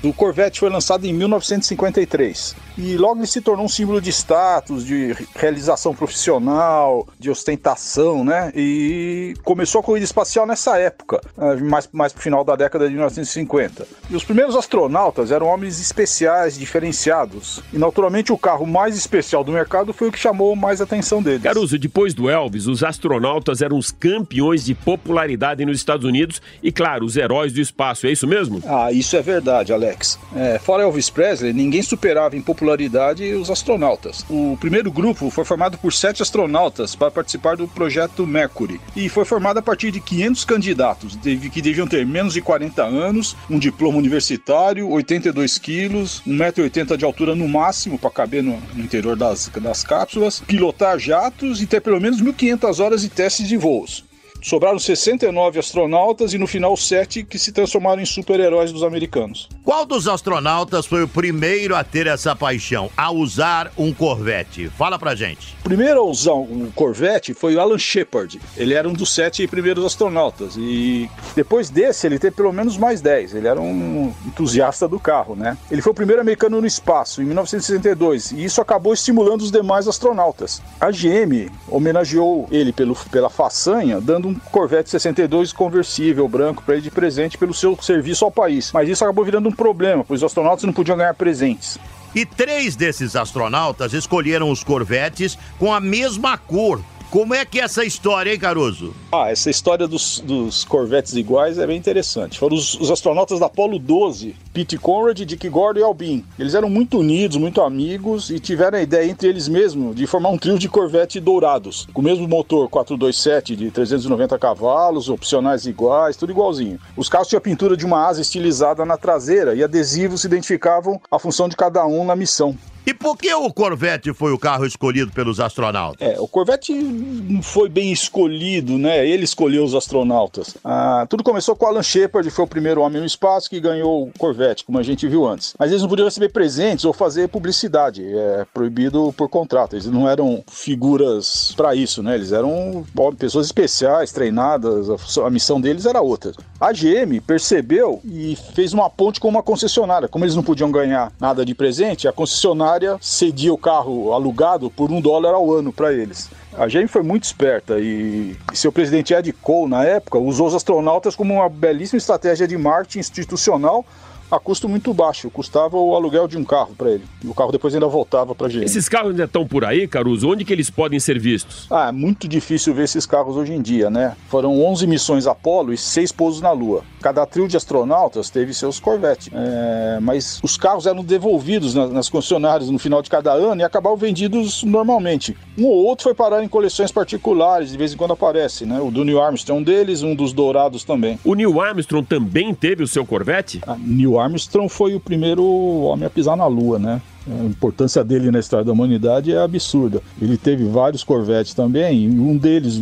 O 0.01 0.13
Corvette 0.13 0.61
foi 0.61 0.69
lançado 0.69 1.05
em 1.05 1.11
1953 1.13 2.55
e 2.77 2.95
logo 2.95 3.19
ele 3.19 3.27
se 3.27 3.41
tornou 3.41 3.65
um 3.65 3.69
símbolo 3.69 3.99
de 3.99 4.09
status, 4.09 4.85
de 4.85 5.13
realização 5.35 5.93
profissional, 5.93 7.05
de 7.19 7.29
ostentação, 7.29 8.23
né? 8.23 8.53
E 8.55 9.33
começou 9.43 9.81
a 9.81 9.83
corrida 9.83 10.05
espacial 10.05 10.45
nessa 10.45 10.77
época, 10.77 11.19
eh, 11.37 11.55
mais, 11.57 11.89
mais 11.91 12.13
pro 12.13 12.21
final 12.21 12.45
da 12.45 12.55
década 12.55 12.87
de 12.87 12.93
1950. 12.93 13.85
E 14.09 14.15
os 14.15 14.23
primeiros 14.23 14.55
astronautas 14.55 15.29
eram 15.29 15.47
homens 15.47 15.81
especiais, 15.81 16.57
diferenciados. 16.57 17.61
E 17.73 17.77
naturalmente 17.77 18.31
o 18.31 18.37
carro 18.37 18.65
mais 18.65 18.97
especial 18.97 19.43
do 19.43 19.51
mercado 19.51 19.91
foi 19.91 20.07
o 20.07 20.11
que 20.11 20.19
chamou 20.19 20.55
mais 20.55 20.79
a 20.79 20.85
atenção 20.85 21.21
deles. 21.21 21.43
Caruso, 21.43 21.77
depois 21.77 22.13
do 22.13 22.29
Elvis, 22.29 22.67
os 22.67 22.81
astronautas 22.81 23.61
eram 23.61 23.77
os 23.77 23.91
campeões 23.91 24.63
de 24.63 24.73
popularidade 24.73 25.65
nos 25.65 25.75
Estados 25.75 26.05
Unidos 26.05 26.41
e, 26.63 26.71
claro, 26.71 27.03
os 27.03 27.17
heróis 27.17 27.51
do 27.51 27.59
espaço. 27.59 28.07
É 28.07 28.11
isso 28.11 28.25
mesmo? 28.25 28.63
Ah, 28.65 28.89
isso 28.93 29.17
é 29.17 29.21
verdade, 29.21 29.73
Alex. 29.73 29.88
É, 30.35 30.59
fora 30.59 30.83
Elvis 30.83 31.09
Presley, 31.09 31.53
ninguém 31.53 31.81
superava 31.81 32.35
em 32.35 32.41
popularidade 32.41 33.33
os 33.33 33.49
astronautas. 33.49 34.25
O 34.29 34.57
primeiro 34.59 34.91
grupo 34.91 35.29
foi 35.29 35.45
formado 35.45 35.77
por 35.77 35.93
sete 35.93 36.21
astronautas 36.21 36.95
para 36.95 37.11
participar 37.11 37.55
do 37.55 37.67
projeto 37.67 38.25
Mercury 38.25 38.79
e 38.95 39.09
foi 39.09 39.25
formado 39.25 39.59
a 39.59 39.61
partir 39.61 39.91
de 39.91 39.99
500 39.99 40.45
candidatos 40.45 41.17
que 41.51 41.61
deviam 41.61 41.87
ter 41.87 42.05
menos 42.05 42.33
de 42.33 42.41
40 42.41 42.83
anos, 42.83 43.35
um 43.49 43.59
diploma 43.59 43.97
universitário, 43.97 44.89
82 44.89 45.57
quilos, 45.57 46.21
1,80m 46.27 46.97
de 46.97 47.05
altura 47.05 47.35
no 47.35 47.47
máximo 47.47 47.97
para 47.97 48.09
caber 48.09 48.43
no, 48.43 48.59
no 48.73 48.83
interior 48.83 49.15
das, 49.15 49.47
das 49.47 49.83
cápsulas, 49.83 50.41
pilotar 50.45 50.99
jatos 50.99 51.61
e 51.61 51.67
ter 51.67 51.81
pelo 51.81 51.99
menos 51.99 52.21
1.500 52.21 52.83
horas 52.83 53.01
de 53.01 53.09
testes 53.09 53.47
de 53.47 53.57
voos. 53.57 54.08
Sobraram 54.41 54.79
69 54.79 55.59
astronautas 55.59 56.33
e 56.33 56.37
no 56.37 56.47
final 56.47 56.75
7 56.77 57.23
que 57.23 57.37
se 57.37 57.51
transformaram 57.51 58.01
em 58.01 58.05
super-heróis 58.05 58.71
dos 58.71 58.83
americanos. 58.83 59.49
Qual 59.63 59.85
dos 59.85 60.07
astronautas 60.07 60.85
foi 60.85 61.03
o 61.03 61.07
primeiro 61.07 61.75
a 61.75 61.83
ter 61.83 62.07
essa 62.07 62.35
paixão, 62.35 62.89
a 62.95 63.11
usar 63.11 63.71
um 63.77 63.93
Corvette? 63.93 64.69
Fala 64.69 64.97
pra 64.97 65.13
gente. 65.13 65.55
O 65.59 65.63
primeiro 65.63 65.99
a 65.99 66.03
usar 66.03 66.33
um 66.33 66.71
Corvette 66.73 67.33
foi 67.33 67.55
o 67.55 67.59
Alan 67.59 67.77
Shepard. 67.77 68.39
Ele 68.55 68.73
era 68.73 68.87
um 68.87 68.93
dos 68.93 69.13
sete 69.13 69.45
primeiros 69.45 69.83
astronautas. 69.83 70.55
E 70.57 71.09
depois 71.35 71.69
desse, 71.69 72.07
ele 72.07 72.17
teve 72.17 72.35
pelo 72.35 72.53
menos 72.53 72.77
mais 72.77 73.01
10. 73.01 73.35
Ele 73.35 73.47
era 73.47 73.59
um 73.59 74.13
entusiasta 74.25 74.87
do 74.87 74.99
carro, 74.99 75.35
né? 75.35 75.57
Ele 75.69 75.81
foi 75.81 75.91
o 75.91 75.95
primeiro 75.95 76.21
americano 76.21 76.61
no 76.61 76.67
espaço, 76.67 77.21
em 77.21 77.25
1962. 77.25 78.31
E 78.31 78.45
isso 78.45 78.61
acabou 78.61 78.93
estimulando 78.93 79.41
os 79.41 79.51
demais 79.51 79.87
astronautas. 79.87 80.61
A 80.79 80.91
GM 80.91 81.51
homenageou 81.67 82.47
ele 82.49 82.71
pelo, 82.71 82.95
pela 83.11 83.29
façanha, 83.29 83.99
dando 83.99 84.28
um 84.29 84.35
Corvette 84.35 84.89
62 84.89 85.51
conversível 85.51 86.27
branco 86.27 86.63
para 86.63 86.75
ele 86.75 86.83
de 86.83 86.91
presente 86.91 87.37
pelo 87.37 87.53
seu 87.53 87.77
serviço 87.81 88.23
ao 88.23 88.31
país. 88.31 88.71
Mas 88.71 88.87
isso 88.87 89.03
acabou 89.03 89.25
virando 89.25 89.49
um 89.49 89.51
problema, 89.51 90.03
pois 90.03 90.21
os 90.21 90.25
astronautas 90.25 90.63
não 90.63 90.73
podiam 90.73 90.97
ganhar 90.97 91.13
presentes. 91.13 91.79
E 92.13 92.25
três 92.25 92.75
desses 92.75 93.15
astronautas 93.15 93.93
escolheram 93.93 94.49
os 94.49 94.63
Corvettes 94.63 95.37
com 95.57 95.73
a 95.73 95.79
mesma 95.79 96.37
cor. 96.37 96.81
Como 97.09 97.33
é 97.33 97.43
que 97.43 97.59
é 97.59 97.63
essa 97.63 97.83
história, 97.83 98.31
hein, 98.31 98.37
Caruso? 98.37 98.93
Ah, 99.11 99.31
essa 99.31 99.49
história 99.49 99.87
dos, 99.87 100.19
dos 100.19 100.63
Corvettes 100.63 101.13
iguais 101.13 101.57
é 101.57 101.65
bem 101.65 101.75
interessante. 101.75 102.37
Foram 102.37 102.55
os, 102.55 102.75
os 102.75 102.91
astronautas 102.91 103.39
da 103.39 103.47
Apollo 103.47 103.79
12, 103.79 104.35
Pete 104.53 104.77
Conrad, 104.77 105.19
Dick 105.19 105.49
Gordon 105.49 105.79
e 105.79 105.83
Albin. 105.83 106.23
Eles 106.37 106.53
eram 106.53 106.69
muito 106.69 106.99
unidos, 106.99 107.35
muito 107.37 107.61
amigos 107.61 108.29
e 108.29 108.39
tiveram 108.39 108.77
a 108.77 108.81
ideia 108.83 109.09
entre 109.09 109.27
eles 109.27 109.47
mesmos 109.47 109.95
de 109.95 110.05
formar 110.05 110.29
um 110.29 110.37
trio 110.37 110.59
de 110.59 110.69
Corvette 110.69 111.19
dourados, 111.19 111.87
com 111.91 112.01
o 112.01 112.05
mesmo 112.05 112.27
motor 112.27 112.69
427 112.69 113.55
de 113.55 113.71
390 113.71 114.37
cavalos, 114.37 115.09
opcionais 115.09 115.65
iguais, 115.65 116.15
tudo 116.15 116.31
igualzinho. 116.31 116.79
Os 116.95 117.09
carros 117.09 117.27
tinham 117.27 117.39
a 117.39 117.41
pintura 117.41 117.75
de 117.75 117.87
uma 117.87 118.05
asa 118.05 118.21
estilizada 118.21 118.85
na 118.85 118.97
traseira 118.97 119.55
e 119.55 119.63
adesivos 119.63 120.25
identificavam 120.25 121.01
a 121.09 121.17
função 121.17 121.49
de 121.49 121.57
cada 121.57 121.83
um 121.87 122.05
na 122.05 122.15
missão. 122.15 122.55
E 122.85 122.93
por 122.93 123.15
que 123.17 123.31
o 123.33 123.53
Corvette 123.53 124.13
foi 124.13 124.31
o 124.31 124.39
carro 124.39 124.65
escolhido 124.65 125.11
pelos 125.11 125.39
astronautas? 125.39 126.07
É, 126.07 126.19
o 126.19 126.27
Corvette 126.27 126.73
não 126.73 127.43
foi 127.43 127.69
bem 127.69 127.91
escolhido, 127.91 128.77
né? 128.77 129.07
Ele 129.07 129.23
escolheu 129.23 129.63
os 129.63 129.75
astronautas. 129.75 130.57
Ah, 130.63 131.05
tudo 131.07 131.23
começou 131.23 131.55
com 131.55 131.65
o 131.65 131.67
Alan 131.67 131.83
Shepard, 131.83 132.27
foi 132.31 132.45
o 132.45 132.47
primeiro 132.47 132.81
homem 132.81 132.99
no 132.99 133.05
espaço 133.05 133.49
que 133.49 133.59
ganhou 133.59 134.07
o 134.07 134.11
Corvette, 134.17 134.63
como 134.63 134.79
a 134.79 134.83
gente 134.83 135.07
viu 135.07 135.27
antes. 135.27 135.53
Mas 135.59 135.69
eles 135.69 135.81
não 135.81 135.89
podiam 135.89 136.05
receber 136.05 136.29
presentes 136.29 136.83
ou 136.85 136.91
fazer 136.91 137.27
publicidade, 137.27 138.03
é 138.03 138.45
proibido 138.51 139.13
por 139.15 139.29
contrato. 139.29 139.75
Eles 139.75 139.85
não 139.85 140.09
eram 140.09 140.43
figuras 140.49 141.53
para 141.55 141.75
isso, 141.75 142.01
né? 142.01 142.15
Eles 142.15 142.31
eram 142.31 142.85
pessoas 143.17 143.45
especiais, 143.45 144.11
treinadas, 144.11 144.87
a 145.19 145.29
missão 145.29 145.61
deles 145.61 145.85
era 145.85 146.01
outra. 146.01 146.31
A 146.59 146.71
GM 146.71 147.19
percebeu 147.25 148.01
e 148.03 148.35
fez 148.55 148.73
uma 148.73 148.89
ponte 148.89 149.19
com 149.19 149.27
uma 149.27 149.43
concessionária. 149.43 150.07
Como 150.07 150.25
eles 150.25 150.35
não 150.35 150.43
podiam 150.43 150.71
ganhar 150.71 151.11
nada 151.19 151.45
de 151.45 151.53
presente, 151.53 152.07
a 152.07 152.11
concessionária 152.11 152.68
cedia 153.01 153.53
o 153.53 153.57
carro 153.57 154.13
alugado 154.13 154.69
por 154.69 154.91
um 154.91 155.01
dólar 155.01 155.33
ao 155.33 155.53
ano 155.53 155.71
para 155.71 155.93
eles. 155.93 156.29
A 156.57 156.67
GM 156.67 156.87
foi 156.87 157.03
muito 157.03 157.23
esperta 157.23 157.79
e, 157.79 158.35
e 158.51 158.57
seu 158.57 158.71
presidente 158.71 159.13
Ed 159.13 159.31
Cole, 159.33 159.69
na 159.69 159.83
época, 159.83 160.17
usou 160.17 160.47
os 160.47 160.55
astronautas 160.55 161.15
como 161.15 161.35
uma 161.35 161.47
belíssima 161.47 161.97
estratégia 161.97 162.47
de 162.47 162.57
marketing 162.57 162.99
institucional 162.99 163.85
a 164.31 164.39
custo 164.39 164.67
muito 164.69 164.93
baixo. 164.93 165.29
Custava 165.29 165.77
o 165.77 165.95
aluguel 165.95 166.27
de 166.27 166.37
um 166.37 166.43
carro 166.43 166.73
para 166.77 166.91
ele. 166.91 167.03
E 167.23 167.27
o 167.27 167.33
carro 167.33 167.51
depois 167.51 167.73
ainda 167.73 167.87
voltava 167.87 168.33
para 168.35 168.47
a 168.47 168.49
GM. 168.49 168.63
Esses 168.63 168.87
carros 168.89 169.11
ainda 169.11 169.23
estão 169.25 169.45
por 169.47 169.63
aí, 169.65 169.87
Caruso? 169.87 170.29
Onde 170.29 170.45
que 170.45 170.53
eles 170.53 170.69
podem 170.69 170.99
ser 170.99 171.19
vistos? 171.19 171.67
Ah, 171.69 171.89
é 171.89 171.91
muito 171.91 172.27
difícil 172.27 172.73
ver 172.73 172.83
esses 172.83 173.05
carros 173.05 173.35
hoje 173.35 173.53
em 173.53 173.61
dia, 173.61 173.89
né? 173.89 174.15
Foram 174.29 174.61
11 174.61 174.85
missões 174.87 175.25
Apollo 175.27 175.73
e 175.73 175.77
6 175.77 176.11
pousos 176.11 176.41
na 176.41 176.51
Lua. 176.51 176.83
Cada 177.01 177.25
trio 177.25 177.47
de 177.47 177.55
astronautas 177.57 178.29
teve 178.29 178.53
seus 178.53 178.79
Corvette. 178.79 179.31
É, 179.33 179.99
mas 180.01 180.39
os 180.43 180.57
carros 180.57 180.85
eram 180.85 181.03
devolvidos 181.03 181.73
na- 181.73 181.87
nas 181.87 182.09
concessionárias 182.09 182.69
no 182.69 182.77
final 182.79 183.01
de 183.01 183.09
cada 183.09 183.31
ano 183.33 183.61
e 183.61 183.63
acabavam 183.63 183.97
vendidos 183.97 184.63
normalmente. 184.63 185.35
Um 185.57 185.65
ou 185.65 185.85
outro 185.85 186.03
foi 186.03 186.13
parar 186.13 186.43
em 186.43 186.47
coleções 186.47 186.91
particulares, 186.91 187.71
de 187.71 187.77
vez 187.77 187.93
em 187.93 187.97
quando 187.97 188.11
aparece, 188.13 188.65
né? 188.65 188.79
O 188.79 188.91
do 188.91 189.03
Neil 189.03 189.21
Armstrong 189.21 189.63
deles, 189.63 190.03
um 190.03 190.13
dos 190.15 190.33
dourados 190.33 190.83
também. 190.83 191.19
O 191.23 191.33
Neil 191.35 191.59
Armstrong 191.61 192.05
também 192.05 192.53
teve 192.53 192.83
o 192.83 192.87
seu 192.87 193.05
Corvette? 193.05 193.61
Ah, 193.65 193.75
Neil 193.79 194.18
Armstrong 194.19 194.69
foi 194.69 194.95
o 194.95 194.99
primeiro 194.99 195.43
homem 195.43 196.05
a 196.05 196.09
pisar 196.09 196.35
na 196.35 196.45
Lua, 196.47 196.77
né? 196.77 197.01
A 197.27 197.45
importância 197.45 198.03
dele 198.03 198.31
na 198.31 198.39
história 198.39 198.65
da 198.65 198.71
humanidade 198.71 199.31
é 199.31 199.37
absurda. 199.37 200.01
Ele 200.21 200.37
teve 200.37 200.65
vários 200.65 201.03
Corvettes 201.03 201.53
também, 201.53 202.09
um 202.09 202.35
deles, 202.35 202.81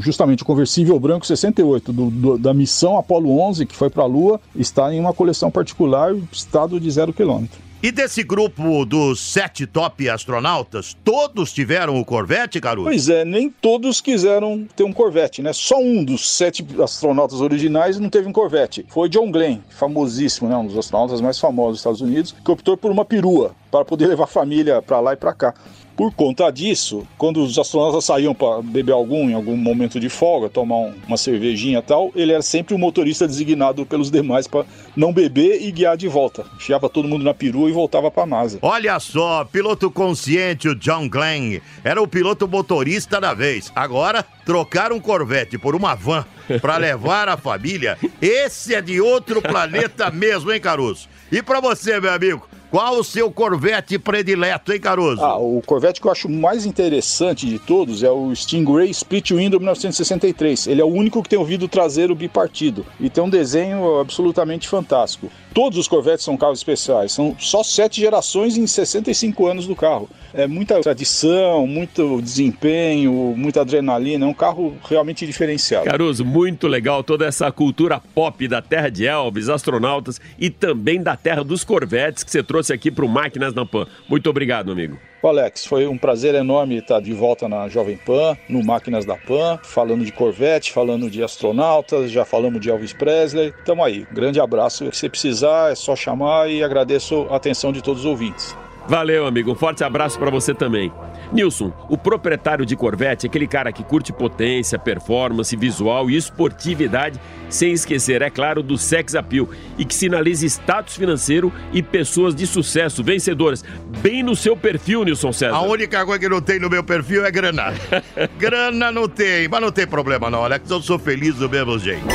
justamente 0.00 0.42
o 0.42 0.46
conversível 0.46 0.98
branco 0.98 1.26
68, 1.26 1.92
do, 1.92 2.10
do, 2.10 2.38
da 2.38 2.52
missão 2.52 2.98
Apollo 2.98 3.38
11, 3.38 3.66
que 3.66 3.76
foi 3.76 3.88
para 3.88 4.02
a 4.02 4.06
Lua, 4.06 4.40
está 4.56 4.92
em 4.92 4.98
uma 4.98 5.12
coleção 5.12 5.50
particular, 5.50 6.14
estado 6.32 6.80
de 6.80 6.90
zero 6.90 7.12
quilômetro. 7.12 7.65
E 7.86 7.92
desse 7.92 8.24
grupo 8.24 8.84
dos 8.84 9.20
sete 9.20 9.64
top 9.64 10.10
astronautas, 10.10 10.96
todos 11.04 11.52
tiveram 11.52 12.00
o 12.00 12.04
Corvette, 12.04 12.60
Caruso? 12.60 12.88
Pois 12.88 13.08
é, 13.08 13.24
nem 13.24 13.48
todos 13.48 14.00
quiseram 14.00 14.66
ter 14.74 14.82
um 14.82 14.92
Corvette, 14.92 15.40
né? 15.40 15.52
Só 15.52 15.78
um 15.78 16.04
dos 16.04 16.28
sete 16.28 16.66
astronautas 16.82 17.40
originais 17.40 17.96
não 18.00 18.10
teve 18.10 18.26
um 18.26 18.32
Corvette. 18.32 18.84
Foi 18.88 19.08
John 19.08 19.30
Glenn, 19.30 19.60
famosíssimo, 19.70 20.48
né? 20.48 20.56
Um 20.56 20.66
dos 20.66 20.76
astronautas 20.76 21.20
mais 21.20 21.38
famosos 21.38 21.74
dos 21.74 21.78
Estados 21.78 22.00
Unidos, 22.00 22.34
que 22.44 22.50
optou 22.50 22.76
por 22.76 22.90
uma 22.90 23.04
perua 23.04 23.54
para 23.70 23.84
poder 23.84 24.08
levar 24.08 24.24
a 24.24 24.26
família 24.26 24.82
para 24.82 24.98
lá 24.98 25.12
e 25.12 25.16
para 25.16 25.32
cá. 25.32 25.54
Por 25.96 26.12
conta 26.12 26.50
disso, 26.50 27.08
quando 27.16 27.42
os 27.42 27.58
astronautas 27.58 28.04
saíam 28.04 28.34
para 28.34 28.60
beber 28.60 28.92
algum, 28.92 29.30
em 29.30 29.32
algum 29.32 29.56
momento 29.56 29.98
de 29.98 30.10
folga, 30.10 30.50
tomar 30.50 30.76
um, 30.76 30.94
uma 31.08 31.16
cervejinha 31.16 31.78
e 31.78 31.82
tal, 31.82 32.12
ele 32.14 32.32
era 32.32 32.42
sempre 32.42 32.74
o 32.74 32.78
motorista 32.78 33.26
designado 33.26 33.86
pelos 33.86 34.10
demais 34.10 34.46
para 34.46 34.66
não 34.94 35.10
beber 35.10 35.62
e 35.62 35.72
guiar 35.72 35.96
de 35.96 36.06
volta. 36.06 36.44
Enfiava 36.56 36.90
todo 36.90 37.08
mundo 37.08 37.24
na 37.24 37.32
perua 37.32 37.70
e 37.70 37.72
voltava 37.72 38.10
para 38.10 38.24
a 38.24 38.26
NASA. 38.26 38.58
Olha 38.60 39.00
só, 39.00 39.42
piloto 39.46 39.90
consciente, 39.90 40.68
o 40.68 40.74
John 40.74 41.08
Glenn, 41.08 41.60
era 41.82 42.02
o 42.02 42.06
piloto 42.06 42.46
motorista 42.46 43.18
da 43.18 43.32
vez. 43.32 43.72
Agora, 43.74 44.22
trocar 44.44 44.92
um 44.92 45.00
Corvette 45.00 45.56
por 45.56 45.74
uma 45.74 45.94
van 45.94 46.26
para 46.60 46.76
levar 46.78 47.26
a 47.26 47.38
família, 47.38 47.96
esse 48.20 48.74
é 48.74 48.82
de 48.82 49.00
outro 49.00 49.40
planeta 49.40 50.10
mesmo, 50.10 50.52
hein, 50.52 50.60
Caruso? 50.60 51.08
E 51.32 51.42
para 51.42 51.58
você, 51.58 51.98
meu 51.98 52.12
amigo, 52.12 52.46
qual 52.76 52.98
o 52.98 53.02
seu 53.02 53.30
Corvette 53.30 53.98
predileto, 53.98 54.70
hein, 54.70 54.78
Caruso? 54.78 55.24
Ah, 55.24 55.38
o 55.38 55.62
Corvette 55.64 55.98
que 55.98 56.06
eu 56.06 56.12
acho 56.12 56.28
mais 56.28 56.66
interessante 56.66 57.46
de 57.46 57.58
todos 57.58 58.02
é 58.02 58.10
o 58.10 58.30
Stingray 58.36 58.90
Split 58.90 59.30
Window 59.30 59.58
1963. 59.58 60.66
Ele 60.66 60.82
é 60.82 60.84
o 60.84 60.88
único 60.88 61.22
que 61.22 61.28
tem 61.30 61.38
o 61.38 61.44
vidro 61.44 61.68
traseiro 61.68 62.14
bipartido 62.14 62.84
e 63.00 63.08
tem 63.08 63.24
um 63.24 63.30
desenho 63.30 63.98
absolutamente 63.98 64.68
fantástico. 64.68 65.30
Todos 65.54 65.78
os 65.78 65.88
Corvettes 65.88 66.22
são 66.22 66.36
carros 66.36 66.58
especiais, 66.58 67.12
são 67.12 67.34
só 67.38 67.62
sete 67.62 67.98
gerações 67.98 68.58
em 68.58 68.66
65 68.66 69.46
anos 69.46 69.66
do 69.66 69.74
carro. 69.74 70.06
É 70.34 70.46
muita 70.46 70.78
tradição, 70.82 71.66
muito 71.66 72.20
desempenho, 72.20 73.32
muita 73.34 73.62
adrenalina, 73.62 74.26
é 74.26 74.28
um 74.28 74.34
carro 74.34 74.76
realmente 74.86 75.24
diferenciado. 75.24 75.86
Caruso, 75.86 76.26
muito 76.26 76.68
legal 76.68 77.02
toda 77.02 77.24
essa 77.24 77.50
cultura 77.50 78.02
pop 78.14 78.46
da 78.46 78.60
terra 78.60 78.90
de 78.90 79.06
Elvis, 79.06 79.48
astronautas 79.48 80.20
e 80.38 80.50
também 80.50 81.02
da 81.02 81.16
terra 81.16 81.42
dos 81.42 81.64
Corvettes 81.64 82.22
que 82.22 82.30
você 82.30 82.42
trouxe 82.42 82.65
aqui 82.72 82.90
para 82.90 83.04
o 83.04 83.08
Máquinas 83.08 83.54
na 83.54 83.64
Pan. 83.64 83.86
Muito 84.08 84.28
obrigado, 84.28 84.72
amigo. 84.72 84.98
Alex, 85.22 85.66
foi 85.66 85.86
um 85.86 85.98
prazer 85.98 86.34
enorme 86.34 86.76
estar 86.76 87.00
de 87.00 87.12
volta 87.12 87.48
na 87.48 87.68
Jovem 87.68 87.96
Pan, 87.96 88.36
no 88.48 88.64
Máquinas 88.64 89.04
da 89.04 89.16
Pan, 89.16 89.58
falando 89.64 90.04
de 90.04 90.12
Corvette, 90.12 90.72
falando 90.72 91.10
de 91.10 91.22
astronautas, 91.22 92.12
já 92.12 92.24
falamos 92.24 92.60
de 92.60 92.70
Elvis 92.70 92.92
Presley. 92.92 93.52
Tamo 93.64 93.82
aí. 93.82 94.06
Grande 94.12 94.38
abraço. 94.38 94.88
Se 94.92 95.08
precisar, 95.08 95.72
é 95.72 95.74
só 95.74 95.96
chamar 95.96 96.48
e 96.48 96.62
agradeço 96.62 97.26
a 97.28 97.36
atenção 97.36 97.72
de 97.72 97.82
todos 97.82 98.04
os 98.04 98.06
ouvintes. 98.06 98.54
Valeu, 98.88 99.26
amigo. 99.26 99.50
Um 99.50 99.54
forte 99.54 99.82
abraço 99.82 100.18
para 100.18 100.30
você 100.30 100.54
também. 100.54 100.92
Nilson, 101.32 101.72
o 101.88 101.98
proprietário 101.98 102.64
de 102.64 102.76
Corvette 102.76 103.26
é 103.26 103.28
aquele 103.28 103.48
cara 103.48 103.72
que 103.72 103.82
curte 103.82 104.12
potência, 104.12 104.78
performance, 104.78 105.56
visual 105.56 106.08
e 106.08 106.16
esportividade, 106.16 107.20
sem 107.48 107.72
esquecer, 107.72 108.22
é 108.22 108.30
claro, 108.30 108.62
do 108.62 108.78
sex 108.78 109.14
appeal 109.14 109.48
e 109.76 109.84
que 109.84 109.94
sinaliza 109.94 110.46
status 110.46 110.96
financeiro 110.96 111.52
e 111.72 111.82
pessoas 111.82 112.34
de 112.34 112.46
sucesso, 112.46 113.02
vencedoras, 113.02 113.64
bem 114.00 114.22
no 114.22 114.36
seu 114.36 114.56
perfil, 114.56 115.04
Nilson 115.04 115.32
César. 115.32 115.56
A 115.56 115.62
única 115.62 116.04
coisa 116.04 116.20
que 116.20 116.28
não 116.28 116.40
tem 116.40 116.60
no 116.60 116.70
meu 116.70 116.84
perfil 116.84 117.24
é 117.24 117.30
grana. 117.30 117.74
grana 118.38 118.92
não 118.92 119.08
tem, 119.08 119.48
mas 119.48 119.60
não 119.60 119.72
tem 119.72 119.86
problema 119.86 120.30
não, 120.30 120.44
Alex, 120.44 120.70
eu 120.70 120.80
sou 120.80 120.98
feliz 120.98 121.34
do 121.34 121.48
mesmo 121.48 121.78
jeito. 121.78 122.06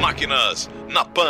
Máquinas 0.00 0.70
na 0.88 1.04
Pan. 1.04 1.22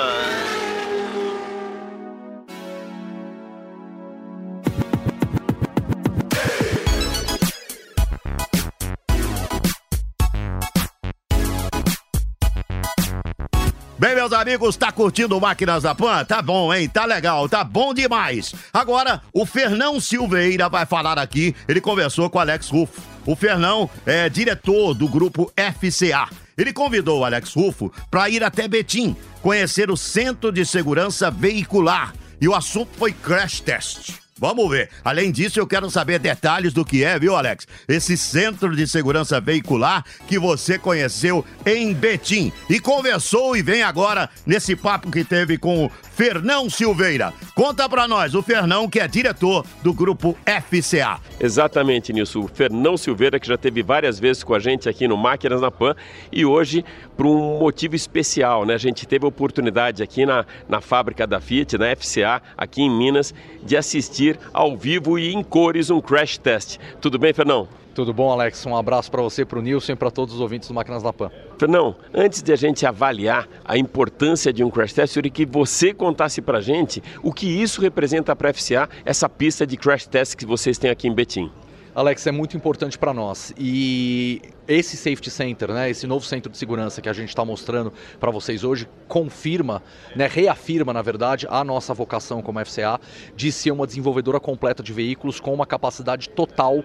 Bem, 14.05 14.15
meus 14.15 14.35
amigos, 14.35 14.77
tá 14.77 14.93
curtindo 14.93 15.41
Máquinas 15.41 15.83
da 15.83 15.95
Pan? 15.95 16.27
Tá 16.27 16.43
bom, 16.43 16.75
hein? 16.75 16.87
Tá 16.87 17.07
legal, 17.07 17.49
tá 17.49 17.65
bom 17.65 17.95
demais. 17.95 18.55
Agora, 18.71 19.23
o 19.33 19.47
Fernão 19.47 19.99
Silveira 19.99 20.69
vai 20.69 20.85
falar 20.85 21.19
aqui. 21.19 21.57
Ele 21.67 21.81
conversou 21.81 22.29
com 22.29 22.37
o 22.37 22.41
Alex 22.43 22.69
Rufo. 22.69 23.01
O 23.25 23.35
Fernão 23.35 23.89
é 24.05 24.29
diretor 24.29 24.93
do 24.93 25.09
grupo 25.09 25.51
FCA. 25.57 26.29
Ele 26.59 26.71
convidou 26.71 27.21
o 27.21 27.25
Alex 27.25 27.55
Rufo 27.55 27.91
para 28.11 28.29
ir 28.29 28.45
até 28.45 28.69
Betim, 28.69 29.17
conhecer 29.41 29.91
o 29.91 29.97
Centro 29.97 30.53
de 30.53 30.67
Segurança 30.67 31.31
Veicular. 31.31 32.13
E 32.39 32.47
o 32.47 32.55
assunto 32.55 32.91
foi 32.99 33.11
crash 33.11 33.61
test. 33.61 34.24
Vamos 34.39 34.69
ver. 34.69 34.91
Além 35.05 35.31
disso, 35.31 35.61
eu 35.61 35.67
quero 35.67 35.89
saber 35.89 36.19
detalhes 36.19 36.73
do 36.73 36.85
que 36.85 37.05
é, 37.05 37.19
viu, 37.19 37.37
Alex? 37.37 37.69
Esse 37.87 38.17
centro 38.17 38.75
de 38.75 38.87
segurança 38.87 39.41
veicular 39.41 40.05
que 40.27 40.39
você 40.39 40.77
conheceu 40.77 41.45
em 41.65 41.95
Betim 41.95 42.53
e 42.69 42.81
conversou 42.81 43.57
e 43.57 43.63
vem 43.63 43.83
agora 43.83 44.29
nesse 44.45 44.75
papo 44.75 45.11
que 45.11 45.23
teve 45.23 45.57
com 45.57 45.87
o 45.87 45.91
Fernão 46.17 46.71
Silveira. 46.71 47.33
Conta 47.57 47.89
pra 47.89 48.07
nós, 48.07 48.37
o 48.37 48.43
Fernão 48.43 48.89
que 48.89 49.01
é 49.01 49.09
diretor 49.09 49.67
do 49.83 49.93
grupo 49.93 50.39
FCA. 50.47 51.21
Exatamente, 51.41 52.13
Nilson. 52.13 52.41
O 52.45 52.49
Fernão 52.49 52.97
Silveira 52.97 53.41
que 53.41 53.49
já 53.49 53.59
teve 53.59 53.83
várias 53.83 54.21
vezes 54.21 54.45
com 54.45 54.55
a 54.55 54.61
gente 54.61 54.89
aqui 54.89 55.09
no 55.09 55.17
Máquinas 55.17 55.61
na 55.61 55.73
Pan 55.73 55.97
e 56.31 56.45
hoje 56.45 56.85
por 57.17 57.27
um 57.27 57.59
motivo 57.59 57.97
especial, 57.97 58.65
né? 58.65 58.75
A 58.75 58.79
gente 58.79 59.07
teve 59.07 59.25
a 59.25 59.29
oportunidade 59.29 60.05
aqui 60.05 60.25
na, 60.25 60.47
na 60.69 60.81
fábrica 60.81 61.27
da 61.27 61.41
Fiat, 61.41 61.77
na 61.77 61.95
FCA, 61.97 62.41
aqui 62.57 62.83
em 62.83 62.91
Minas, 62.91 63.35
de 63.65 63.77
assistir 63.77 64.39
ao 64.53 64.77
vivo 64.77 65.19
e 65.19 65.35
em 65.35 65.43
cores 65.43 65.91
um 65.91 66.01
crash 66.01 66.39
test. 66.39 66.79
Tudo 67.01 67.19
bem, 67.19 67.33
Fernão? 67.33 67.69
Tudo 67.95 68.13
bom, 68.13 68.29
Alex? 68.33 68.67
Um 68.67 68.77
abraço 68.77 69.09
para 69.09 69.23
você, 69.23 69.45
para 69.45 69.57
o 69.57 69.63
Nilson 69.63 69.93
e 69.93 69.97
para 69.97 70.11
todos 70.11 70.35
os 70.35 70.41
ouvintes 70.41 70.67
do 70.67 70.75
Máquinas 70.75 71.01
da 71.01 71.13
Pan. 71.13 71.31
Fernão, 71.57 71.95
antes 72.13 72.43
de 72.43 72.53
a 72.53 72.57
gente 72.57 72.85
avaliar 72.85 73.49
a 73.65 73.79
importância 73.79 74.53
de 74.53 74.65
um 74.65 74.71
crash 74.71 74.93
test, 74.93 75.15
eu 75.15 75.23
queria 75.23 75.47
que 75.47 75.47
você 75.47 75.95
contasse 75.95 76.43
para 76.43 76.59
a 76.59 76.61
gente 76.61 77.01
o 77.23 77.33
que 77.33 77.47
isso 77.47 77.81
representa 77.81 78.35
para 78.35 78.51
a 78.51 78.53
FCA, 78.53 78.89
essa 79.05 79.29
pista 79.29 79.65
de 79.65 79.77
crash 79.77 80.09
test 80.09 80.35
que 80.35 80.45
vocês 80.45 80.77
têm 80.77 80.91
aqui 80.91 81.07
em 81.07 81.15
Betim. 81.15 81.53
Alex, 81.95 82.27
é 82.27 82.33
muito 82.33 82.57
importante 82.57 82.99
para 82.99 83.15
nós. 83.15 83.55
E 83.57 84.43
esse 84.67 84.97
Safety 84.97 85.31
Center, 85.31 85.73
né, 85.73 85.89
esse 85.89 86.09
novo 86.09 86.27
centro 86.27 86.51
de 86.51 86.59
segurança 86.59 87.01
que 87.01 87.09
a 87.09 87.13
gente 87.13 87.29
está 87.29 87.45
mostrando 87.45 87.93
para 88.19 88.33
vocês 88.33 88.65
hoje, 88.65 88.89
confirma, 89.07 89.81
né, 90.17 90.27
reafirma, 90.27 90.93
na 90.93 91.03
verdade, 91.03 91.47
a 91.49 91.63
nossa 91.63 91.95
vocação 91.95 92.43
como 92.43 92.59
FCA 92.65 93.01
de 93.37 93.53
ser 93.53 93.71
uma 93.71 93.87
desenvolvedora 93.87 94.41
completa 94.41 94.83
de 94.83 94.93
veículos 94.93 95.39
com 95.39 95.55
uma 95.55 95.67
capacidade 95.67 96.29
total 96.31 96.83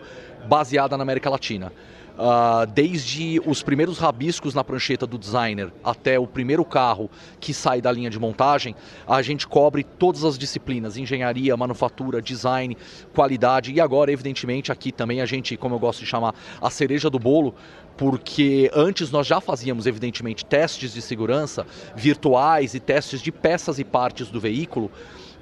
baseada 0.48 0.96
na 0.96 1.02
América 1.02 1.28
Latina. 1.28 1.74
Uh, 2.20 2.66
desde 2.74 3.40
os 3.46 3.64
primeiros 3.64 3.98
rabiscos 3.98 4.54
na 4.54 4.62
prancheta 4.62 5.08
do 5.08 5.18
designer 5.18 5.72
até 5.82 6.20
o 6.20 6.28
primeiro 6.28 6.66
carro 6.66 7.10
que 7.40 7.54
sai 7.54 7.80
da 7.80 7.90
linha 7.94 8.10
de 8.10 8.20
montagem, 8.20 8.76
a 9.08 9.22
gente 9.22 9.48
cobre 9.48 9.86
todas 9.86 10.26
as 10.26 10.38
disciplinas: 10.38 10.98
engenharia, 10.98 11.56
manufatura, 11.56 12.22
design, 12.22 12.76
qualidade. 13.16 13.72
E 13.72 13.80
agora, 13.80 14.12
evidentemente, 14.12 14.70
aqui 14.70 14.92
também 14.92 15.22
a 15.22 15.26
gente, 15.26 15.56
como 15.56 15.76
eu 15.76 15.80
gosto 15.80 16.02
de 16.02 16.08
chamar, 16.08 16.36
a 16.62 16.70
cereja 16.70 17.10
do 17.10 17.18
bolo, 17.18 17.56
porque 17.96 18.70
antes 18.74 19.12
nós 19.12 19.26
já 19.26 19.40
fazíamos, 19.40 19.86
evidentemente, 19.86 20.44
testes 20.44 20.94
de 20.94 21.02
segurança 21.02 21.66
virtuais 21.96 22.74
e 22.74 22.82
testes 22.82 23.22
de 23.22 23.32
peças 23.32 23.80
e 23.80 23.86
partes 23.86 24.28
do 24.28 24.42
veículo 24.42 24.92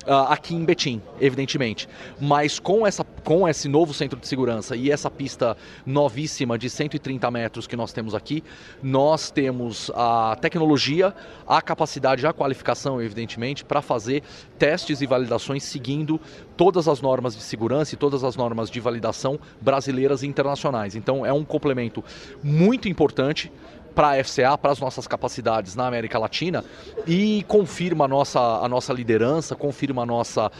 uh, 0.08 0.32
aqui 0.32 0.56
em 0.56 0.64
Betim, 0.64 1.02
evidentemente. 1.20 1.88
Mas 2.20 2.58
com, 2.58 2.88
essa, 2.88 3.04
com 3.04 3.48
esse 3.48 3.68
novo 3.68 3.94
centro 3.94 4.20
de 4.20 4.28
segurança 4.28 4.76
e 4.76 4.90
essa 4.90 5.12
pista 5.12 5.56
novíssima 5.86 6.58
de 6.58 6.70
130 6.70 7.30
metros 7.30 7.68
que 7.68 7.76
nós 7.76 7.92
temos 7.92 8.16
aqui, 8.16 8.44
nós 8.82 9.30
temos 9.30 9.92
a 9.94 10.38
tecnologia, 10.40 11.14
a 11.46 11.62
capacidade, 11.62 12.26
a 12.26 12.34
qualificação, 12.34 13.02
evidentemente, 13.02 13.66
para 13.66 13.82
fazer 13.82 14.24
testes 14.58 15.02
e 15.02 15.06
validações 15.06 15.64
seguindo 15.64 16.20
todas 16.56 16.88
as 16.88 17.02
normas 17.02 17.36
de 17.36 17.44
segurança 17.44 17.94
e 17.94 17.98
todas 17.98 18.24
as 18.24 18.36
normas 18.36 18.70
de 18.70 18.80
validação 18.80 19.40
brasileiras 19.62 20.24
e 20.24 20.28
internacionais. 20.28 20.96
Então 20.96 21.26
é 21.26 21.34
um 21.34 21.44
complemento 21.44 22.04
muito 22.44 22.88
importante 22.88 23.52
para 23.98 24.12
a 24.12 24.24
FCA, 24.24 24.56
para 24.56 24.72
as 24.72 24.80
nossas 24.80 25.08
capacidades 25.08 25.74
na 25.74 25.88
América 25.88 26.20
Latina 26.20 26.64
e 27.08 27.44
confirma 27.48 28.06
a 28.06 28.08
nossa, 28.08 28.40
a 28.40 28.70
nossa 28.70 28.94
liderança, 28.94 29.56
confirma 29.56 30.04
a 30.04 30.06
nossa 30.06 30.52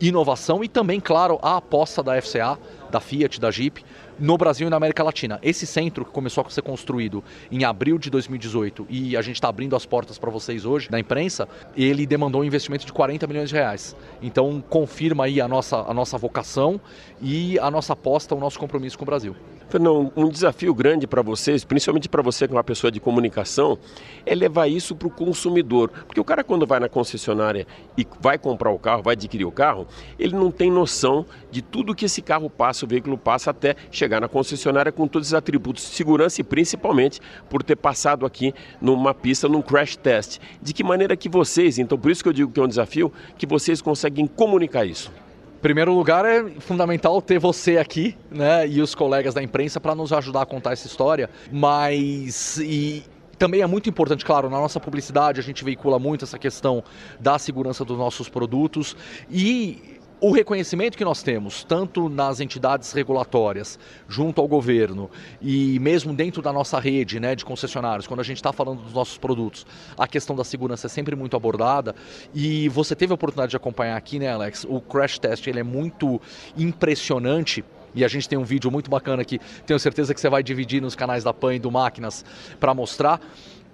inovação 0.00 0.64
e 0.64 0.68
também, 0.68 0.98
claro, 0.98 1.38
a 1.42 1.58
aposta 1.58 2.02
da 2.02 2.18
FCA 2.22 2.58
da 2.90 3.00
Fiat, 3.00 3.40
da 3.40 3.50
Jeep, 3.50 3.84
no 4.18 4.36
Brasil 4.36 4.66
e 4.66 4.70
na 4.70 4.76
América 4.76 5.02
Latina. 5.02 5.38
Esse 5.42 5.66
centro 5.66 6.04
que 6.04 6.10
começou 6.10 6.44
a 6.44 6.50
ser 6.50 6.62
construído 6.62 7.22
em 7.50 7.64
abril 7.64 7.98
de 7.98 8.10
2018 8.10 8.86
e 8.88 9.16
a 9.16 9.22
gente 9.22 9.36
está 9.36 9.48
abrindo 9.48 9.76
as 9.76 9.86
portas 9.86 10.18
para 10.18 10.30
vocês 10.30 10.64
hoje 10.64 10.88
na 10.90 10.98
imprensa, 10.98 11.48
ele 11.76 12.06
demandou 12.06 12.40
um 12.40 12.44
investimento 12.44 12.84
de 12.84 12.92
40 12.92 13.26
milhões 13.26 13.48
de 13.48 13.54
reais. 13.54 13.96
Então 14.20 14.62
confirma 14.68 15.24
aí 15.24 15.40
a 15.40 15.48
nossa, 15.48 15.78
a 15.78 15.94
nossa 15.94 16.18
vocação 16.18 16.80
e 17.20 17.58
a 17.58 17.70
nossa 17.70 17.92
aposta, 17.92 18.34
o 18.34 18.40
nosso 18.40 18.58
compromisso 18.58 18.98
com 18.98 19.04
o 19.04 19.06
Brasil. 19.06 19.34
Fernão, 19.68 20.10
um 20.16 20.30
desafio 20.30 20.72
grande 20.72 21.06
para 21.06 21.20
vocês, 21.20 21.62
principalmente 21.62 22.08
para 22.08 22.22
você 22.22 22.48
que 22.48 22.54
é 22.54 22.56
uma 22.56 22.64
pessoa 22.64 22.90
de 22.90 22.98
comunicação, 22.98 23.78
é 24.24 24.34
levar 24.34 24.66
isso 24.66 24.96
para 24.96 25.08
o 25.08 25.10
consumidor. 25.10 25.90
Porque 26.06 26.18
o 26.18 26.24
cara, 26.24 26.42
quando 26.42 26.66
vai 26.66 26.80
na 26.80 26.88
concessionária 26.88 27.66
e 27.94 28.06
vai 28.18 28.38
comprar 28.38 28.70
o 28.70 28.78
carro, 28.78 29.02
vai 29.02 29.12
adquirir 29.12 29.44
o 29.44 29.52
carro, 29.52 29.86
ele 30.18 30.34
não 30.34 30.50
tem 30.50 30.70
noção 30.70 31.26
de 31.50 31.60
tudo 31.60 31.94
que 31.94 32.06
esse 32.06 32.22
carro 32.22 32.48
passa, 32.48 32.77
o 32.84 32.88
veículo 32.88 33.16
passa 33.16 33.50
até 33.50 33.74
chegar 33.90 34.20
na 34.20 34.28
concessionária 34.28 34.92
com 34.92 35.06
todos 35.06 35.28
os 35.28 35.34
atributos 35.34 35.84
de 35.84 35.90
segurança 35.90 36.40
e 36.40 36.44
principalmente 36.44 37.20
por 37.48 37.62
ter 37.62 37.76
passado 37.76 38.26
aqui 38.26 38.54
numa 38.80 39.14
pista, 39.14 39.48
num 39.48 39.62
crash 39.62 39.96
test. 39.96 40.38
De 40.60 40.72
que 40.72 40.84
maneira 40.84 41.16
que 41.16 41.28
vocês, 41.28 41.78
então 41.78 41.98
por 41.98 42.10
isso 42.10 42.22
que 42.22 42.28
eu 42.28 42.32
digo 42.32 42.52
que 42.52 42.60
é 42.60 42.62
um 42.62 42.68
desafio, 42.68 43.12
que 43.36 43.46
vocês 43.46 43.80
conseguem 43.80 44.26
comunicar 44.26 44.84
isso? 44.84 45.12
primeiro 45.60 45.92
lugar, 45.92 46.24
é 46.24 46.50
fundamental 46.60 47.20
ter 47.20 47.38
você 47.38 47.78
aqui, 47.78 48.16
né, 48.30 48.66
e 48.68 48.80
os 48.80 48.94
colegas 48.94 49.34
da 49.34 49.42
imprensa 49.42 49.80
para 49.80 49.92
nos 49.92 50.12
ajudar 50.12 50.42
a 50.42 50.46
contar 50.46 50.72
essa 50.72 50.86
história. 50.86 51.28
Mas 51.50 52.58
e 52.58 53.02
também 53.38 53.62
é 53.62 53.66
muito 53.66 53.88
importante, 53.88 54.24
claro, 54.24 54.50
na 54.50 54.58
nossa 54.58 54.80
publicidade 54.80 55.40
a 55.40 55.42
gente 55.42 55.64
veicula 55.64 55.98
muito 55.98 56.24
essa 56.24 56.38
questão 56.38 56.82
da 57.20 57.38
segurança 57.38 57.84
dos 57.84 57.96
nossos 57.96 58.28
produtos 58.28 58.96
e 59.30 59.97
o 60.20 60.32
reconhecimento 60.32 60.98
que 60.98 61.04
nós 61.04 61.22
temos, 61.22 61.62
tanto 61.62 62.08
nas 62.08 62.40
entidades 62.40 62.92
regulatórias, 62.92 63.78
junto 64.08 64.40
ao 64.40 64.48
governo 64.48 65.10
e 65.40 65.78
mesmo 65.78 66.12
dentro 66.12 66.42
da 66.42 66.52
nossa 66.52 66.78
rede 66.80 67.20
né, 67.20 67.34
de 67.34 67.44
concessionários, 67.44 68.06
quando 68.06 68.20
a 68.20 68.24
gente 68.24 68.38
está 68.38 68.52
falando 68.52 68.82
dos 68.82 68.92
nossos 68.92 69.16
produtos, 69.16 69.64
a 69.96 70.08
questão 70.08 70.34
da 70.34 70.42
segurança 70.42 70.86
é 70.86 70.90
sempre 70.90 71.14
muito 71.14 71.36
abordada. 71.36 71.94
E 72.34 72.68
você 72.68 72.96
teve 72.96 73.12
a 73.12 73.14
oportunidade 73.14 73.50
de 73.50 73.56
acompanhar 73.56 73.96
aqui, 73.96 74.18
né, 74.18 74.28
Alex? 74.28 74.64
O 74.68 74.80
crash 74.80 75.18
test 75.18 75.46
ele 75.46 75.60
é 75.60 75.64
muito 75.64 76.20
impressionante. 76.56 77.64
E 77.94 78.04
a 78.04 78.08
gente 78.08 78.28
tem 78.28 78.38
um 78.38 78.44
vídeo 78.44 78.70
muito 78.70 78.90
bacana 78.90 79.22
aqui, 79.22 79.40
tenho 79.66 79.78
certeza 79.80 80.12
que 80.12 80.20
você 80.20 80.28
vai 80.28 80.42
dividir 80.42 80.80
nos 80.80 80.94
canais 80.94 81.24
da 81.24 81.32
PAN 81.32 81.54
e 81.54 81.58
do 81.58 81.70
Máquinas 81.70 82.24
para 82.60 82.74
mostrar 82.74 83.20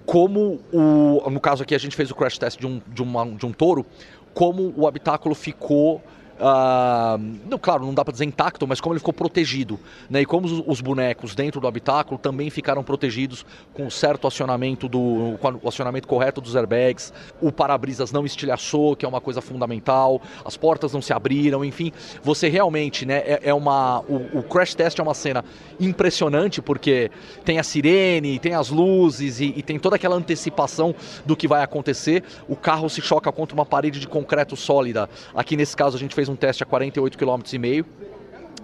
como 0.07 0.61
o. 0.73 1.29
No 1.31 1.41
caso 1.41 1.63
aqui, 1.63 1.75
a 1.75 1.79
gente 1.79 1.97
fez 1.97 2.11
o 2.11 2.15
crash 2.15 2.39
test 2.39 2.59
de 2.59 2.67
um, 2.67 2.81
de 2.87 3.03
uma, 3.03 3.27
de 3.27 3.45
um 3.45 3.53
touro, 3.53 3.85
como 4.33 4.73
o 4.77 4.87
habitáculo 4.87 5.35
ficou 5.35 6.03
Uh, 6.35 7.17
não, 7.49 7.59
claro, 7.59 7.87
não 7.87 7.95
dá 7.95 8.05
para 8.05 8.11
dizer 8.11 8.25
intacto, 8.25 8.67
mas 8.67 8.81
como 8.81 8.93
ele 8.93 8.99
ficou 8.99 9.15
protegido. 9.15 9.79
Né? 10.11 10.23
E 10.23 10.27
como 10.27 10.47
os, 10.47 10.65
os, 10.67 10.81
bonecos 10.81 11.35
dentro 11.35 11.61
do 11.61 11.69
habitáculo 11.69 12.19
também 12.19 12.51
ficaram 12.51 12.83
protegidos 12.83 13.47
com 13.73 13.89
certo 13.89 14.27
acionamento 14.27 14.89
do 14.89 15.39
o 15.63 15.69
acionamento 15.69 16.09
correto 16.09 16.41
dos 16.41 16.57
airbags, 16.57 17.13
o 17.41 17.53
para-brisas 17.53 18.11
não 18.11 18.27
estilhaçou, 18.27 18.97
que 18.97 19.05
é 19.05 19.09
uma 19.09 19.21
coisa 19.21 19.41
fundamental, 19.41 20.21
as 20.45 20.57
portas 20.57 20.93
não 20.93 21.01
se 21.01 21.13
abriram, 21.13 21.65
enfim, 21.65 21.93
você 22.23 22.49
realmente, 22.49 23.07
né, 23.07 23.19
é, 23.19 23.41
é 23.45 23.55
uma. 23.55 24.01
O, 24.01 24.39
o, 24.39 24.43
crash 24.43 24.75
test 24.75 24.99
é 24.99 25.03
uma 25.03 25.15
cena 25.15 25.45
impressionante 25.79 26.61
porque 26.61 27.11
tem 27.45 27.59
a 27.59 27.63
sirene, 27.63 28.39
tem 28.39 28.55
as 28.55 28.71
luzes 28.71 29.41
e, 29.41 29.55
e 29.57 29.63
tem 29.63 29.79
toda 29.79 29.97
aquela 29.97 30.17
antecipação 30.17 30.95
do 31.25 31.37
que 31.37 31.47
vai 31.47 31.63
acontecer. 31.63 32.25
O 32.49 32.57
carro 32.57 32.89
se 32.89 33.01
choca 33.01 33.31
contra 33.31 33.55
uma 33.55 33.65
parede 33.65 34.01
de 34.01 34.09
concreto 34.09 34.57
sólida. 34.57 35.09
Aqui 35.35 35.57
nesse 35.57 35.77
caso 35.77 35.97
a 35.97 36.01
gente 36.01 36.15
fez 36.15 36.24
fez 36.25 36.29
um 36.29 36.37
teste 36.37 36.63
a 36.63 36.67
48 36.67 37.19
km 37.19 37.41
e 37.53 37.59
meio. 37.59 37.87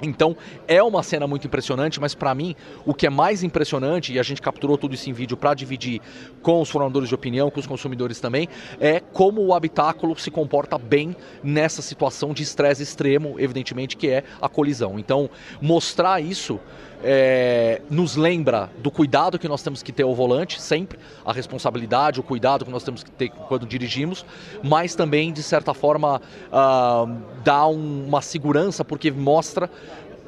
Então 0.02 0.34
é 0.66 0.82
uma 0.82 1.02
cena 1.02 1.26
muito 1.26 1.46
impressionante, 1.46 2.00
mas 2.00 2.14
para 2.14 2.34
mim 2.34 2.56
o 2.86 2.94
que 2.94 3.06
é 3.06 3.10
mais 3.10 3.42
impressionante, 3.42 4.14
e 4.14 4.18
a 4.18 4.22
gente 4.22 4.40
capturou 4.40 4.78
tudo 4.78 4.94
isso 4.94 5.10
em 5.10 5.12
vídeo 5.12 5.36
para 5.36 5.52
dividir 5.52 6.00
com 6.40 6.62
os 6.62 6.70
formadores 6.70 7.10
de 7.10 7.14
opinião, 7.14 7.50
com 7.50 7.60
os 7.60 7.66
consumidores 7.66 8.18
também, 8.18 8.48
é 8.80 8.98
como 8.98 9.42
o 9.42 9.52
habitáculo 9.52 10.18
se 10.18 10.30
comporta 10.30 10.78
bem 10.78 11.14
nessa 11.44 11.82
situação 11.82 12.32
de 12.32 12.42
estresse 12.42 12.82
extremo, 12.82 13.34
evidentemente, 13.38 13.94
que 13.94 14.08
é 14.08 14.24
a 14.40 14.48
colisão. 14.48 14.98
Então 14.98 15.28
mostrar 15.60 16.18
isso 16.18 16.58
é, 17.02 17.80
nos 17.88 18.16
lembra 18.16 18.70
do 18.78 18.90
cuidado 18.90 19.38
que 19.38 19.48
nós 19.48 19.62
temos 19.62 19.82
que 19.82 19.92
ter 19.92 20.02
ao 20.02 20.14
volante, 20.14 20.60
sempre, 20.60 20.98
a 21.24 21.32
responsabilidade, 21.32 22.20
o 22.20 22.22
cuidado 22.22 22.64
que 22.64 22.70
nós 22.70 22.82
temos 22.82 23.02
que 23.02 23.10
ter 23.10 23.30
quando 23.30 23.66
dirigimos, 23.66 24.24
mas 24.62 24.94
também, 24.94 25.32
de 25.32 25.42
certa 25.42 25.72
forma, 25.72 26.20
uh, 26.48 27.16
dá 27.42 27.66
um, 27.66 28.06
uma 28.06 28.20
segurança, 28.20 28.84
porque 28.84 29.10
mostra 29.10 29.70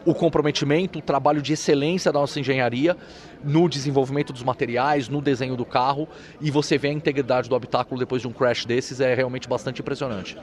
o 0.04 0.14
comprometimento, 0.14 0.98
o 0.98 1.02
trabalho 1.02 1.40
de 1.40 1.52
excelência 1.52 2.12
da 2.12 2.18
nossa 2.18 2.40
engenharia 2.40 2.96
no 3.44 3.68
desenvolvimento 3.68 4.32
dos 4.32 4.42
materiais, 4.42 5.08
no 5.08 5.20
desenho 5.20 5.56
do 5.56 5.64
carro, 5.64 6.08
e 6.40 6.50
você 6.50 6.76
vê 6.76 6.88
a 6.88 6.92
integridade 6.92 7.48
do 7.48 7.54
habitáculo 7.54 7.98
depois 7.98 8.22
de 8.22 8.28
um 8.28 8.32
crash 8.32 8.64
desses, 8.64 9.00
é 9.00 9.14
realmente 9.14 9.48
bastante 9.48 9.80
impressionante. 9.80 10.36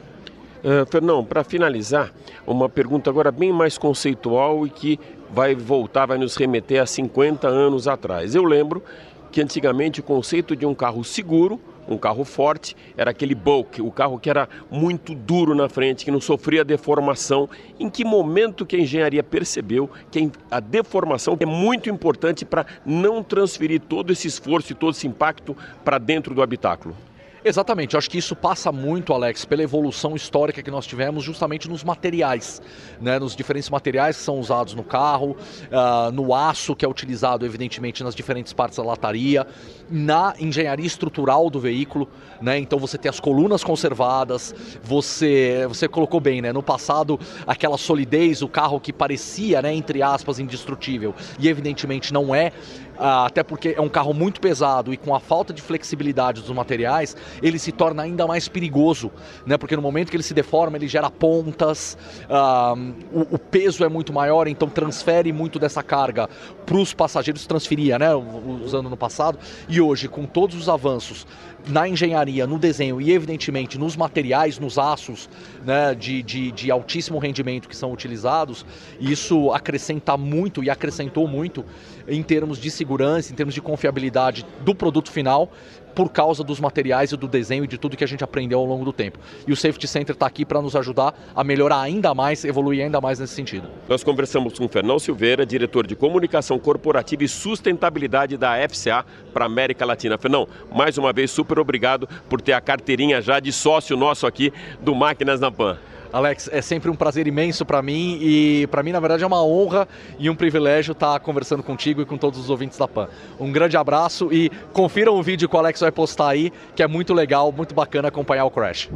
Uh, 0.62 0.86
Fernão, 0.92 1.24
para 1.24 1.42
finalizar, 1.44 2.12
uma 2.46 2.68
pergunta 2.68 3.10
agora 3.10 3.32
bem 3.32 3.52
mais 3.52 3.78
conceitual 3.78 4.68
e 4.68 4.70
que 4.70 5.00
vai 5.32 5.56
voltar, 5.56 6.06
vai 6.06 6.18
nos 6.18 6.36
remeter 6.36 6.82
a 6.82 6.86
50 6.86 7.48
anos 7.48 7.88
atrás. 7.88 8.36
Eu 8.36 8.44
lembro 8.44 8.84
que 9.32 9.42
antigamente 9.42 10.02
o 10.02 10.04
conceito 10.04 10.58
de 10.58 10.66
um 10.66 10.76
carro 10.76 11.02
seguro, 11.04 11.62
um 11.88 11.98
carro 11.98 12.26
forte, 12.26 12.76
era 12.98 13.12
aquele 13.12 13.34
bulk, 13.34 13.82
o 13.82 13.90
carro 13.90 14.20
que 14.20 14.30
era 14.30 14.50
muito 14.70 15.16
duro 15.16 15.56
na 15.56 15.70
frente, 15.70 16.04
que 16.04 16.12
não 16.12 16.20
sofria 16.20 16.66
deformação. 16.66 17.50
Em 17.80 17.90
que 17.90 18.04
momento 18.04 18.66
que 18.66 18.76
a 18.76 18.80
engenharia 18.80 19.24
percebeu 19.24 19.90
que 20.12 20.30
a 20.52 20.60
deformação 20.60 21.38
é 21.40 21.46
muito 21.46 21.90
importante 21.90 22.44
para 22.44 22.66
não 22.86 23.24
transferir 23.24 23.80
todo 23.80 24.12
esse 24.12 24.28
esforço 24.28 24.74
e 24.74 24.76
todo 24.76 24.92
esse 24.92 25.08
impacto 25.08 25.56
para 25.86 25.98
dentro 25.98 26.36
do 26.36 26.42
habitáculo? 26.42 26.96
Exatamente, 27.44 27.94
eu 27.94 27.98
acho 27.98 28.10
que 28.10 28.18
isso 28.18 28.36
passa 28.36 28.70
muito, 28.70 29.14
Alex, 29.14 29.46
pela 29.46 29.64
evolução 29.64 30.14
histórica 30.14 30.62
que 30.62 30.70
nós 30.70 30.86
tivemos 30.86 31.24
justamente 31.24 31.70
nos 31.70 31.86
materiais, 31.86 32.62
né, 33.00 33.18
nos 33.18 33.34
diferentes 33.34 33.70
materiais 33.70 34.18
que 34.18 34.24
são 34.24 34.38
usados 34.38 34.74
no 34.74 34.84
carro, 34.84 35.38
uh, 35.72 36.12
no 36.12 36.36
aço 36.36 36.76
que 36.76 36.84
é 36.84 36.88
utilizado, 36.88 37.46
evidentemente, 37.46 38.04
nas 38.04 38.14
diferentes 38.14 38.52
partes 38.52 38.78
da 38.78 38.84
lataria, 38.84 39.48
na 39.90 40.34
engenharia 40.38 40.86
estrutural 40.86 41.50
do 41.50 41.62
veículo, 41.62 42.10
né, 42.42 42.60
então 42.60 42.78
você 42.78 42.98
tem 42.98 43.08
as 43.08 43.22
colunas 43.22 43.64
conservadas, 43.64 44.54
você, 44.84 45.66
você 45.66 45.88
colocou 45.88 46.20
bem, 46.20 46.42
né, 46.42 46.52
no 46.52 46.62
passado 46.62 47.18
aquela 47.48 47.78
solidez, 47.78 48.42
o 48.42 48.50
carro 48.50 48.82
que 48.82 48.92
parecia, 48.92 49.62
né, 49.62 49.74
entre 49.74 50.04
aspas, 50.04 50.40
indestrutível, 50.40 51.16
e 51.40 51.48
evidentemente 51.48 52.12
não 52.12 52.36
é, 52.36 52.52
até 53.00 53.44
porque 53.44 53.74
é 53.78 53.82
um 53.82 53.90
carro 53.90 54.14
muito 54.14 54.42
pesado 54.42 54.94
e 54.94 54.98
com 54.98 55.16
a 55.16 55.20
falta 55.20 55.54
de 55.54 55.62
flexibilidade 55.62 56.42
dos 56.42 56.50
materiais, 56.52 57.16
ele 57.42 57.58
se 57.58 57.72
torna 57.72 58.04
ainda 58.04 58.28
mais 58.28 58.48
perigoso, 58.48 59.12
né? 59.46 59.58
Porque 59.58 59.76
no 59.76 59.82
momento 59.82 60.10
que 60.10 60.18
ele 60.18 60.24
se 60.24 60.34
deforma, 60.34 60.78
ele 60.78 60.88
gera 60.88 61.10
pontas, 61.10 61.98
uh, 62.26 62.78
o, 63.14 63.36
o, 63.36 63.40
peso 63.40 63.84
é 63.84 63.90
muito 63.90 64.12
maior, 64.12 64.48
então 64.48 64.68
transfere 64.70 65.32
muito 65.32 65.58
dessa 65.58 65.82
carga 65.82 66.30
para 66.66 66.78
os 66.78 66.94
passageiros, 66.94 67.46
transferia, 67.46 67.98
né? 67.98 68.14
Usando 68.16 68.90
no 68.90 68.98
passado. 68.98 69.40
E 69.68 69.80
hoje, 69.80 70.08
com 70.08 70.26
todos 70.26 70.56
os 70.56 70.68
avanços 70.68 71.26
na 71.68 71.88
engenharia, 71.88 72.48
no 72.48 72.58
desenho 72.58 73.02
e, 73.02 73.12
evidentemente, 73.12 73.78
nos 73.78 73.96
materiais, 73.96 74.60
nos 74.60 74.78
aços 74.78 75.30
né, 75.66 75.94
de, 75.94 76.24
de, 76.24 76.52
de 76.52 76.72
altíssimo 76.72 77.20
rendimento 77.20 77.68
que 77.68 77.76
são 77.76 77.92
utilizados, 77.92 78.66
isso 79.00 79.52
acrescenta 79.52 80.16
muito 80.18 80.64
e 80.64 80.70
acrescentou 80.70 81.28
muito 81.28 81.66
em 82.08 82.24
termos 82.24 82.58
de 82.58 82.72
segurança, 82.72 82.89
em 83.30 83.36
termos 83.36 83.54
de 83.54 83.62
confiabilidade 83.62 84.46
do 84.62 84.74
produto 84.74 85.12
final, 85.12 85.52
por 85.94 86.10
causa 86.10 86.44
dos 86.44 86.60
materiais 86.60 87.12
e 87.12 87.18
do 87.18 87.28
desenho 87.28 87.66
e 87.66 87.68
de 87.68 87.78
tudo 87.78 87.98
que 87.98 88.04
a 88.04 88.08
gente 88.08 88.24
aprendeu 88.24 88.60
ao 88.60 88.66
longo 88.66 88.86
do 88.86 88.94
tempo. 88.94 89.20
E 89.46 89.52
o 89.52 89.56
Safety 89.56 89.88
Center 89.88 90.14
está 90.14 90.26
aqui 90.26 90.46
para 90.46 90.62
nos 90.62 90.76
ajudar 90.76 91.14
a 91.36 91.44
melhorar 91.44 91.82
ainda 91.82 92.14
mais, 92.14 92.46
evoluir 92.46 92.84
ainda 92.84 93.02
mais 93.02 93.20
nesse 93.20 93.34
sentido. 93.34 93.68
Nós 93.88 94.04
conversamos 94.04 94.58
com 94.58 94.66
o 94.66 94.70
Fernão 94.70 94.98
Silveira, 94.98 95.46
diretor 95.46 95.86
de 95.86 95.96
comunicação 95.96 96.58
corporativa 96.58 97.24
e 97.24 97.28
sustentabilidade 97.28 98.38
da 98.38 98.56
FCA 98.70 99.06
para 99.34 99.46
América 99.46 99.86
Latina. 99.86 100.18
Fernão, 100.18 100.48
mais 100.74 100.98
uma 100.98 101.12
vez, 101.12 101.32
super 101.32 101.60
obrigado 101.60 102.08
por 102.30 102.42
ter 102.42 102.54
a 102.54 102.62
carteirinha 102.62 103.22
já 103.22 103.40
de 103.40 103.52
sócio 103.52 103.98
nosso 103.98 104.26
aqui 104.26 104.54
do 104.80 104.96
Máquinas 104.96 105.40
na 105.40 105.52
Pan. 105.52 105.78
Alex, 106.12 106.50
é 106.52 106.62
sempre 106.62 106.90
um 106.90 106.96
prazer 106.96 107.28
imenso 107.28 107.66
para 107.66 107.82
mim 107.82 108.18
e 108.22 108.68
para 108.68 108.82
mim, 108.82 108.92
na 108.92 109.00
verdade, 109.00 109.24
é 109.24 109.28
uma 109.28 109.44
honra 109.44 109.88
e 110.18 110.30
um 110.30 110.36
privilégio 110.36 110.94
estar 110.94 111.20
conversando 111.20 111.62
contigo 111.62 112.02
e 112.02 112.06
com 112.06 112.18
todos 112.18 112.40
os 112.40 112.50
ouvintes 112.50 112.78
da 112.78 112.88
PAN. 112.88 113.08
Um 113.40 113.52
grande 113.52 113.78
abraço 113.78 114.30
e 114.32 114.50
confiram 114.74 115.16
o 115.16 115.24
vídeo 115.24 115.48
que 115.48 115.56
o 115.56 115.60
Alex 115.60 115.80
vai 115.80 115.92
postar 115.92 116.30
aí, 116.30 116.52
que 116.76 116.82
é 116.82 116.88
muito 116.88 117.14
legal, 117.14 117.52
muito 117.52 117.76
bacana 117.76 118.08
acompanhar 118.08 118.46
o 118.46 118.52
Crash. 118.52 118.90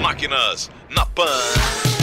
Máquinas 0.00 0.70
na 0.90 1.06
PAN. 1.06 1.97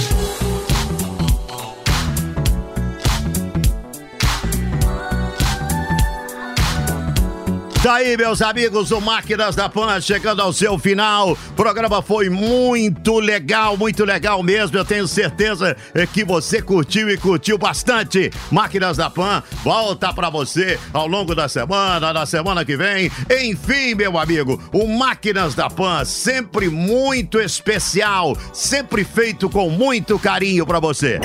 Tá 7.86 7.98
aí, 7.98 8.18
meus 8.18 8.42
amigos, 8.42 8.90
o 8.90 9.00
Máquinas 9.00 9.56
da 9.56 9.70
Pan 9.70 10.02
chegando 10.02 10.42
ao 10.42 10.52
seu 10.52 10.76
final. 10.80 11.34
O 11.34 11.54
programa 11.54 12.02
foi 12.02 12.32
muito 12.32 13.20
legal, 13.20 13.78
muito 13.78 14.04
legal 14.04 14.42
mesmo. 14.42 14.76
Eu 14.76 14.84
tenho 14.84 15.08
certeza 15.08 15.78
que 16.12 16.26
você 16.26 16.64
curtiu 16.64 17.12
e 17.12 17.16
curtiu 17.16 17.60
bastante. 17.60 18.32
Máquinas 18.50 18.98
da 18.98 19.08
Pan 19.08 19.44
volta 19.64 20.12
pra 20.12 20.32
você 20.32 20.80
ao 20.92 21.06
longo 21.06 21.36
da 21.36 21.48
semana, 21.48 22.12
na 22.12 22.26
semana 22.26 22.66
que 22.66 22.76
vem. 22.76 23.12
Enfim, 23.30 23.94
meu 23.94 24.18
amigo, 24.18 24.60
o 24.74 24.88
Máquinas 24.88 25.54
da 25.54 25.70
Pan 25.70 26.04
sempre 26.06 26.70
muito 26.70 27.40
especial, 27.40 28.36
sempre 28.52 29.04
feito 29.04 29.48
com 29.48 29.70
muito 29.70 30.18
carinho 30.18 30.66
pra 30.66 30.80
você. 30.80 31.20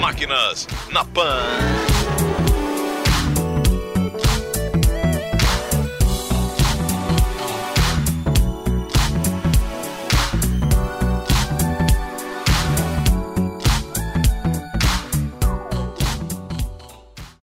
Máquinas 0.00 0.66
na 0.90 1.04
Pan. 1.04 1.99